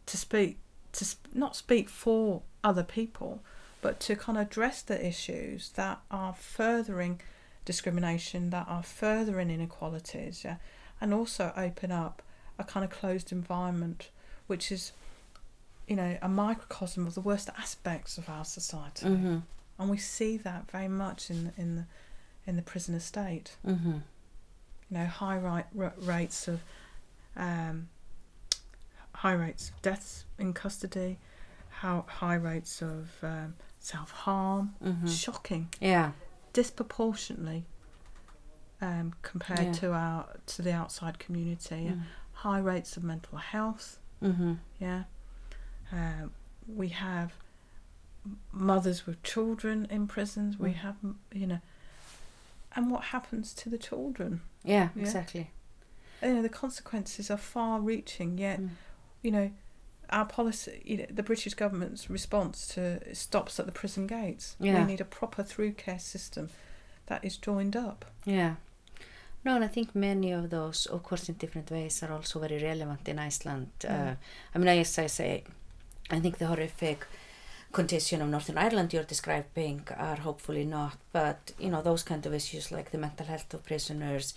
[0.06, 0.58] to speak
[0.92, 3.42] to sp- not speak for other people,
[3.82, 7.20] but to kind of address the issues that are furthering
[7.64, 10.56] discrimination, that are furthering inequalities, yeah,
[11.00, 12.22] and also open up
[12.58, 14.10] a kind of closed environment,
[14.46, 14.92] which is
[15.88, 19.38] you know, a microcosm of the worst aspects of our society, Mm-hmm.
[19.78, 21.84] and we see that very much in in the
[22.46, 23.56] in the prison estate.
[23.66, 23.90] Mm-hmm.
[23.92, 24.00] You
[24.90, 26.60] know, high right, r- rates of
[27.36, 27.88] um,
[29.12, 31.18] high rates of deaths in custody,
[31.68, 35.06] how high rates of um, self harm, Mm-hmm.
[35.08, 36.12] shocking, Yeah.
[36.52, 37.64] disproportionately
[38.80, 39.72] um, compared Yeah.
[39.72, 41.90] to our to the outside community.
[41.92, 42.02] Mm.
[42.32, 43.98] High rates of mental health.
[44.22, 44.54] Mm-hmm.
[44.80, 45.04] Yeah,
[45.92, 46.32] um,
[46.68, 47.32] we have
[48.52, 50.58] mothers with children in prisons.
[50.58, 50.74] We Mm.
[50.76, 50.96] have,
[51.32, 51.60] you know,
[52.76, 54.40] and what happens to the children?
[54.64, 55.02] Yeah, Yeah.
[55.02, 55.50] exactly.
[56.22, 58.38] You know, the consequences are far-reaching.
[58.38, 58.70] Yet, Mm.
[59.22, 59.50] you know,
[60.10, 64.56] our policy, you know, the British government's response to stops at the prison gates.
[64.60, 64.80] Yeah.
[64.80, 66.50] We need a proper through care system
[67.06, 68.04] that is joined up.
[68.24, 68.56] Yeah.
[69.44, 72.62] No, and I think many of those, of course, in different ways, are also very
[72.62, 73.70] relevant in Iceland.
[73.84, 74.16] Uh, Mm.
[74.54, 75.44] I mean, as I say,
[76.10, 77.06] I think the horrific
[77.74, 82.32] condition of Northern Ireland you're describing are hopefully not, but you know those kind of
[82.32, 84.34] issues like the mental health of prisoners,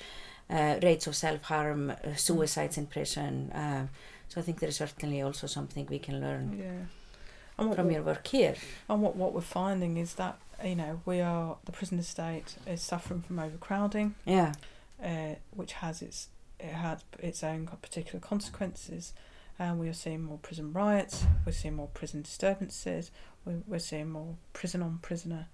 [0.50, 3.52] uh, rates of self-harm, uh, suicides in prison.
[3.52, 3.88] Uh,
[4.30, 6.86] so I think there is certainly also something we can learn Yeah.
[7.60, 8.56] And from your work here.
[8.90, 12.82] And what, what we're finding is that, you know, we are, the prison estate is
[12.82, 14.54] suffering from overcrowding, Yeah,
[15.04, 16.28] uh, which has its,
[16.60, 19.14] it has its own particular consequences.
[19.60, 23.10] And we are seeing more prison riots, we're seeing more prison disturbances,
[23.44, 25.48] we're, we're seeing more prison on prisoner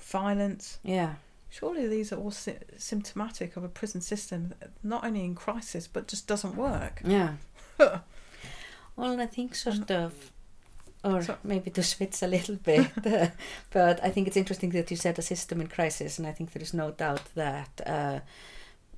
[0.00, 0.78] violence.
[0.82, 1.14] yeah,
[1.50, 5.86] Surely these are all sy- symptomatic of a prison system that not only in crisis
[5.86, 7.00] but just doesn't work.
[7.04, 7.34] yeah.
[7.78, 10.12] well, I think sort of,
[11.04, 13.28] or So- maybe to switch a little bit, uh,
[13.70, 16.52] but I think it's interesting that you said a system in crisis, and I think
[16.52, 18.20] there is no doubt that, uh,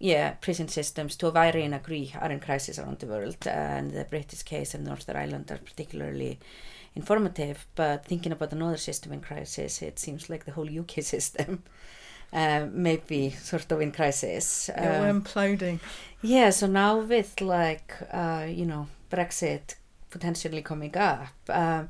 [0.01, 4.05] yeah, prison systems, to a varying degree, are in crisis around the world, and the
[4.05, 6.39] British case and Northern Ireland are particularly
[6.97, 7.67] informative.
[7.75, 11.63] But thinking about another system in crisis, it seems like the whole UK system.
[12.33, 14.71] Uh, may be sort of in crisis.
[14.73, 15.81] Yeah, Um, we're imploding.
[16.23, 19.75] yeah, so now with like uh, you know Brexit
[20.11, 21.89] potentially coming up, um,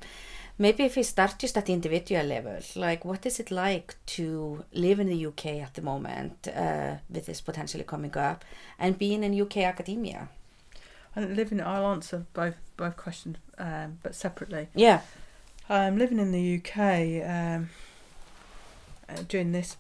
[0.61, 4.65] maybe if we start just at the individual level, like what is it like to
[4.73, 8.45] live in the UK at the moment uh, with this potentially coming up,
[8.79, 10.29] and being in UK academia?
[11.17, 14.69] And living, I'll answer both both questions, um, but separately.
[14.75, 15.01] Yeah,
[15.71, 17.71] Um, living in the UK um,
[19.09, 19.77] uh, during this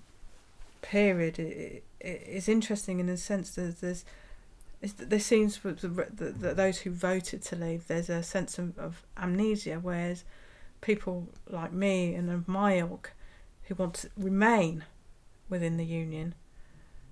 [0.82, 2.08] period i i
[2.38, 4.04] is interesting in the sense that there's
[4.80, 8.78] there seems for the, the, the, those who voted to leave there's a sense of,
[8.78, 10.22] of amnesia whereas
[10.80, 13.12] people like me and of my ilk
[13.64, 14.84] who want to remain
[15.48, 16.34] within the union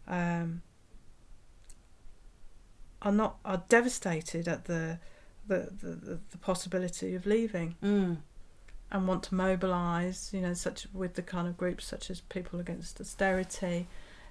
[0.07, 0.63] um,
[3.03, 4.99] are not are devastated at the
[5.47, 8.19] the, the, the, possibility of leaving mm.
[8.93, 12.61] and want to mobilise, you know, such with the kind of groups such as People
[12.61, 13.87] Against Austerity,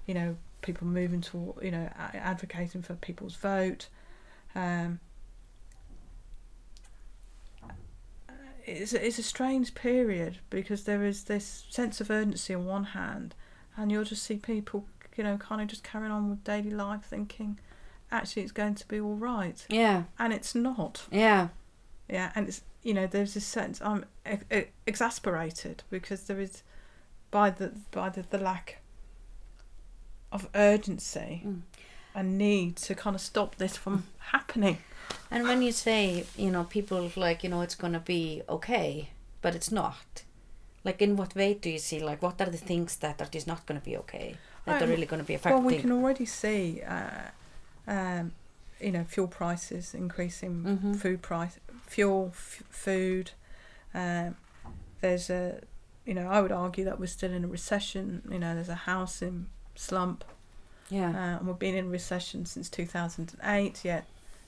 [0.05, 3.89] you know, people moving to, you know, advocating for people's vote.
[4.53, 4.99] Um,
[8.67, 12.83] it's, a- it's a strange period because there is this sense of urgency on one
[12.83, 13.33] hand,
[13.75, 17.03] and you'll just see people, you know, kind of just carrying on with daily life
[17.03, 17.59] thinking,
[18.11, 19.65] actually, it's going to be all right.
[19.69, 21.05] yeah, And it's not.
[21.11, 21.49] yeah,
[22.09, 24.05] Yeah, and it's you know there's this sense I'm
[24.85, 26.63] exasperated because there is
[27.31, 28.81] by the by the, the lack
[30.31, 31.61] of urgency Mm.
[32.15, 34.77] and need to kind of stop this from happening.
[35.31, 39.09] And when you say, you know, people like, you know, it's gonna be okay,
[39.41, 40.23] but it's not.
[40.83, 41.99] Like, in what way do you see?
[41.99, 44.35] Like, what are the things that are just not gonna be okay?
[44.65, 45.63] That are Um, really gonna be affecting?
[45.63, 47.29] Well, we can already see, uh,
[47.87, 48.31] um,
[48.79, 50.99] you know, fuel prices increasing, Mhm.
[50.99, 53.31] food price, fuel, f- food.
[53.93, 54.35] Um,
[55.01, 55.61] there's a,
[56.05, 58.21] you know, I would argue that we're still in a recession.
[58.31, 60.23] You know, there's a housing slump.
[60.89, 61.09] Yeah.
[61.09, 64.05] Uh, and we've been in recession since 2008, yet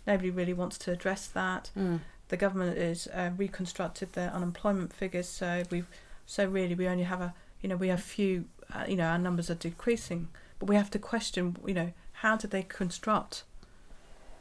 [0.09, 1.71] nobody really wants to address that.
[1.77, 1.99] Mm.
[2.29, 5.87] The government has uh, reconstructed their unemployment figures, so we've
[6.25, 9.17] so really we only have a you know we have few uh, you know our
[9.17, 10.27] numbers are decreasing,
[10.59, 11.91] but we have to question you know
[12.23, 13.43] how did they construct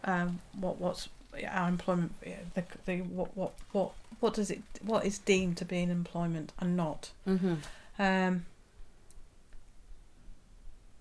[0.05, 1.09] um, what what's
[1.49, 2.13] our employment
[2.55, 6.53] the, the what what what what does it what is deemed to be an employment
[6.59, 7.55] and not Mm-hmm.
[7.99, 8.45] um,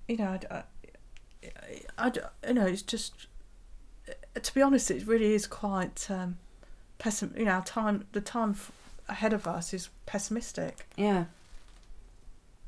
[0.08, 0.64] you know, I, I,
[1.98, 2.12] I,
[2.48, 3.28] you know, it's just,
[4.40, 6.38] to be honest, it really is quite um,
[7.00, 7.38] pessim.
[7.38, 8.72] You know, our time, the time f-
[9.10, 10.86] ahead of us is pessimistic.
[10.96, 11.26] Yeah.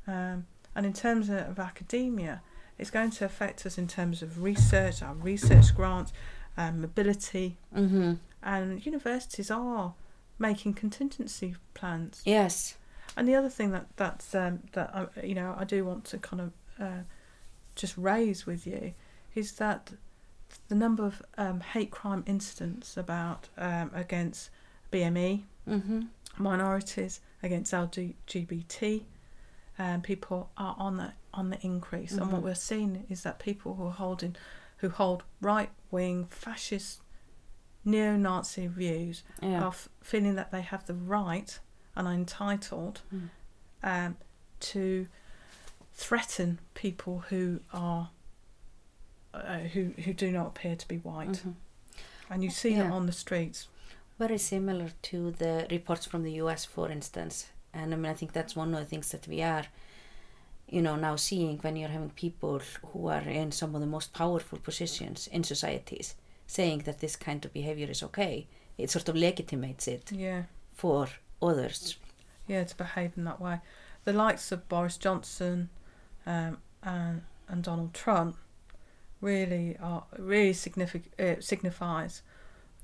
[0.07, 0.45] Um,
[0.75, 2.41] and in terms of, of academia,
[2.77, 6.13] it's going to affect us in terms of research, our research grants,
[6.57, 8.13] um, mobility, Mm-hmm.
[8.43, 9.93] and universities are
[10.37, 12.21] making contingency plans.
[12.25, 12.75] Yes.
[13.17, 16.17] And the other thing that that's um, that I, you know I do want to
[16.19, 17.01] kind of uh,
[17.75, 18.93] just raise with you
[19.35, 19.91] is that
[20.67, 24.49] the number of um, hate crime incidents about um, against
[24.91, 26.01] BME Mm-hmm.
[26.37, 29.03] minorities against LGBT
[29.77, 32.45] um, people are on the on the increase, and what Mhm.
[32.45, 34.35] we're seeing is that people who are holding
[34.77, 37.01] who hold right wing fascist
[37.85, 39.61] neo-Nazi views Yeah.
[39.63, 41.59] are f- feeling that they have the right
[41.95, 43.29] and are entitled Mm.
[43.83, 44.17] um,
[44.61, 45.07] to
[45.93, 48.09] threaten people who are
[49.33, 51.55] uh, who who do not appear to be white, Mhm.
[52.29, 52.87] and you see Yeah.
[52.87, 53.67] it on the streets.
[54.17, 57.47] Very similar to the reports from the US, for instance.
[57.73, 59.65] And I mean, I think that's one of the things that we are,
[60.67, 62.59] you know, now seeing when you're having people
[62.91, 66.15] who are in some of the most powerful positions in societies
[66.47, 68.47] saying that this kind of behavior is okay.
[68.77, 70.43] It sort of legitimates it Yeah.
[70.73, 71.07] for
[71.41, 71.97] others.
[72.47, 73.59] yeah, to behave in that way.
[74.05, 75.69] The likes of Boris Johnson
[76.25, 78.37] um, and and Donald Trump
[79.21, 82.21] really are really signific- uh, signifies,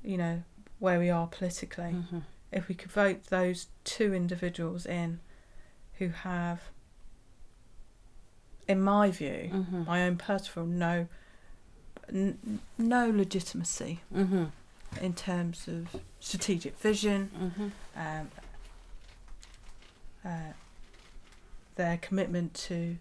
[0.02, 0.42] you know,
[0.78, 1.92] where we are politically.
[2.10, 2.22] Mhm.
[2.52, 5.20] If we could vote those two individuals in,
[5.98, 6.60] who have,
[8.68, 9.86] in my view, Mhm.
[9.86, 11.08] my own personal no,
[12.08, 14.50] n- no legitimacy Mhm.
[15.00, 17.72] in terms of strategic vision, Mhm.
[17.96, 18.30] um,
[20.24, 20.52] uh,
[21.76, 22.98] their commitment to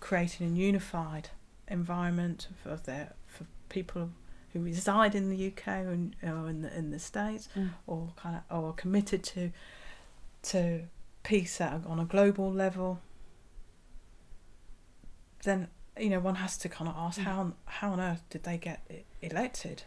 [0.00, 1.28] creating a unified
[1.70, 4.10] environment for their for people
[4.52, 7.70] who reside in the UK and or in the in the states, Mm.
[7.86, 9.50] or kind of or committed to
[10.42, 10.82] to
[11.22, 13.00] peace at, on a global level.
[15.42, 15.68] Then
[15.98, 17.24] you know one has to kind of ask Mm.
[17.24, 18.80] how how on earth did they get
[19.22, 19.82] elected?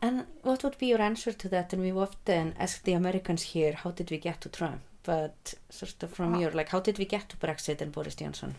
[0.00, 1.72] And what would be your answer to that?
[1.72, 4.80] And we've often asked the Americans here, how did we get to Trump?
[5.02, 6.38] But sort of from Ah.
[6.38, 8.54] your, like, how did we get to Brexit and Boris Johnson?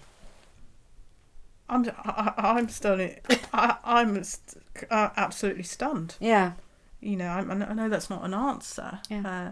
[1.69, 3.17] I'm I, I'm stunning.
[3.53, 6.15] I, I'm st- uh, absolutely stunned.
[6.19, 6.53] Yeah.
[6.99, 8.99] You know, I, I know- that's not an answer.
[9.09, 9.27] Yeah.
[9.27, 9.51] Uh,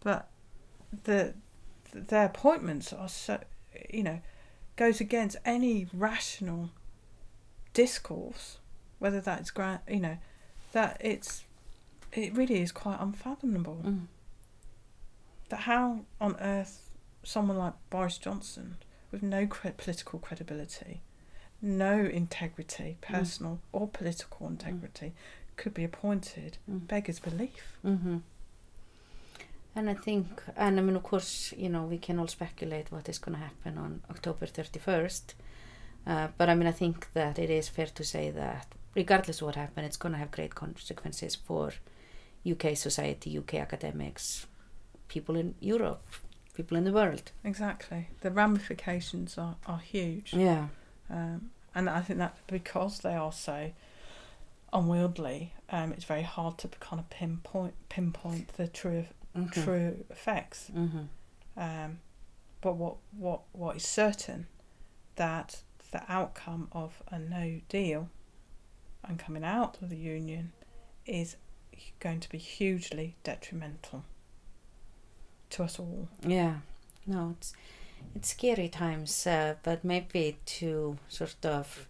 [0.00, 0.30] but
[1.04, 1.34] the
[1.92, 3.40] their appointments are so
[3.90, 4.20] you know
[4.76, 6.70] goes against any rational
[7.74, 8.58] discourse,
[8.98, 10.18] whether that's gra- you know
[10.72, 11.44] that it's
[12.12, 14.06] it really is quite unfathomable Mm.
[15.50, 16.90] that how on earth
[17.22, 18.76] someone like Boris Johnson
[19.10, 21.02] with no cre- political credibility,
[21.60, 25.12] no integrity, personal or political integrity,
[25.56, 26.86] could be appointed Mm.
[26.86, 27.78] beggars belief.
[27.84, 28.18] Mm-hmm.
[29.74, 33.08] And I think, and I mean, of course, you know, we can all speculate what
[33.08, 35.34] is going to happen on October 31st.
[36.06, 39.46] Uh, but I mean, I think that it is fair to say that regardless of
[39.46, 41.72] what happens, it's going to have great consequences for
[42.50, 44.46] UK society, UK academics,
[45.08, 46.02] people in Europe,
[46.54, 47.30] people in the world.
[47.44, 48.08] Exactly.
[48.22, 50.32] The ramifications are, are huge.
[50.34, 50.68] Yeah.
[51.10, 53.72] Um, and I think that because they are so
[54.72, 59.06] unwieldy, um, it's very hard to kind of pinpoint pinpoint the true
[59.36, 59.52] Mhm.
[59.64, 60.70] true effects.
[60.74, 61.04] Mm-hmm.
[61.56, 62.00] Um,
[62.60, 64.46] but what, what what is certain
[65.16, 68.08] that the outcome of a no deal
[69.04, 70.52] and coming out of the union
[71.06, 71.36] is
[72.00, 74.04] going to be hugely detrimental
[75.50, 76.08] to us all.
[76.26, 76.56] Yeah,
[77.06, 77.54] no, it's
[78.14, 81.86] it's scary times, uh, but maybe to sort of,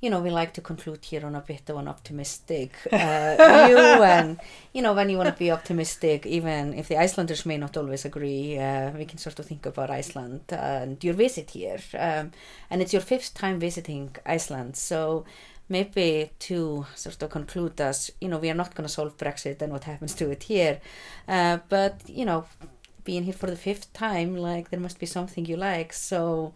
[0.00, 3.76] you know, we like to conclude here on a bit of an optimistic uh, view,
[3.76, 4.40] and
[4.72, 8.04] you know, when you want to be optimistic, even if the Icelanders may not always
[8.04, 12.30] agree, uh, we can sort of think about Iceland and your visit here, um,
[12.70, 15.24] and it's your fifth time visiting Iceland, so.
[15.72, 19.62] Maybe to sort of conclude us, you know, we are not going to solve Brexit
[19.62, 20.80] and what happens to it here,
[21.28, 22.44] uh, but you know,
[23.04, 25.92] being here for the fifth time, like there must be something you like.
[25.92, 26.52] So,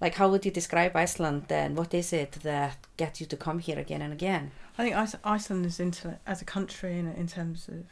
[0.00, 1.74] like, how would you describe Iceland then?
[1.74, 4.50] What is it that gets you to come here again and again?
[4.78, 7.84] I think Iceland is into as a country in, in terms of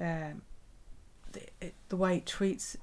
[0.00, 0.42] um,
[1.32, 2.76] the, it, the way it treats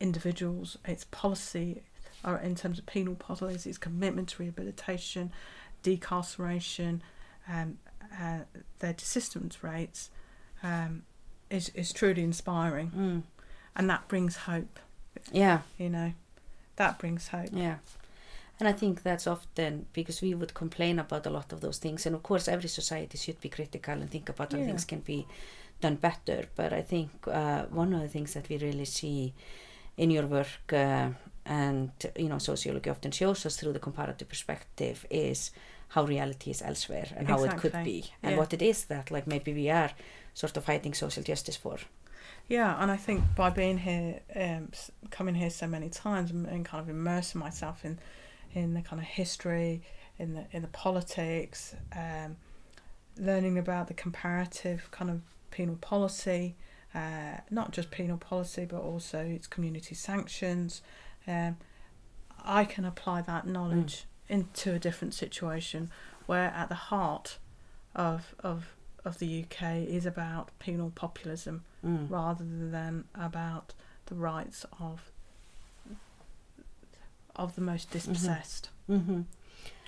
[0.00, 1.82] individuals, its policy,
[2.24, 5.32] or in terms of penal policies, its commitment to rehabilitation,
[5.82, 7.00] decarceration,
[7.48, 7.78] um,
[8.20, 8.40] uh,
[8.80, 10.10] their desistance rates,
[10.62, 11.02] um,
[11.52, 13.22] is is truly inspiring, Mm.
[13.76, 14.78] and that brings hope.
[15.32, 16.12] Yeah, You know,
[16.76, 17.50] that brings hope.
[17.52, 17.76] yeah.
[18.60, 22.06] And I think that's often because we would complain about a lot of those things.
[22.06, 24.66] And of course, every society should be critical and think about how Yeah.
[24.66, 25.26] things can be
[25.80, 26.48] done better.
[26.54, 29.32] But I think uh, one of the things that we really see
[29.96, 31.08] in your work uh,
[31.44, 35.50] and, you know, sociology often shows us through the comparative perspective is
[35.88, 38.38] how reality is elsewhere and how it could be and Yeah.
[38.38, 39.90] what it is that, like, maybe we are
[40.34, 41.78] sort of fighting social justice for.
[42.48, 44.70] Yeah, and I think by being here, um,
[45.10, 47.98] coming here so many times, and, and kind of immersing myself in,
[48.52, 49.82] in the kind of history,
[50.18, 52.36] in the in the politics, um,
[53.18, 55.20] learning about the comparative kind of
[55.50, 56.56] penal policy,
[56.94, 60.82] uh, not just penal policy, but also its community sanctions.
[61.26, 61.56] Um,
[62.44, 65.90] I can apply that knowledge into a different situation,
[66.26, 67.38] where at the heart
[67.94, 68.74] of of
[69.04, 72.08] of the UK is about penal populism Mm.
[72.08, 73.74] rather than about
[74.06, 75.10] the rights of
[77.34, 78.68] of the most dispossessed.
[78.88, 79.22] Mm-hmm.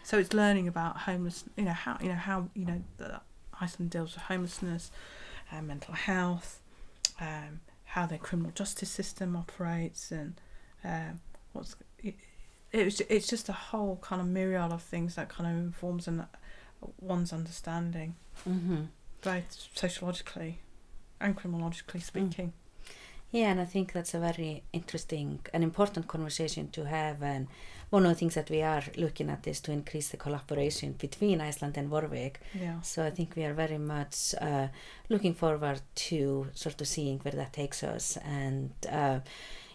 [0.02, 3.22] So it's learning about homeless, you know how you know how you know that
[3.60, 4.90] Iceland deals with homelessness,
[5.52, 6.60] uh, mental health,
[7.20, 10.40] um, how their criminal justice system operates, and
[10.84, 11.20] um,
[11.52, 12.14] what's it,
[12.72, 16.26] it's it's just a whole kind of myriad of things that kind of informs an,
[17.00, 18.16] one's understanding,
[18.48, 18.84] Mm-hmm.
[19.24, 20.58] Both sociologically
[21.20, 22.52] and criminologically speaking.
[23.32, 27.20] Yeah, and I think that's a very interesting and important conversation to have.
[27.20, 27.48] And
[27.90, 31.40] one of the things that we are looking at is to increase the collaboration between
[31.40, 32.40] Iceland and Warwick.
[32.54, 32.80] Yeah.
[32.82, 34.68] So I think we are very much uh,
[35.08, 39.18] looking forward to sort of seeing where that takes us and, uh,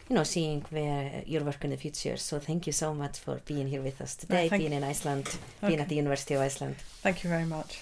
[0.08, 2.16] you know, seeing where your work in the future.
[2.16, 5.38] So thank you so much for being here with us today, thank- being in Iceland,
[5.68, 6.78] being at the University of Iceland.
[7.04, 7.82] Thank you very much.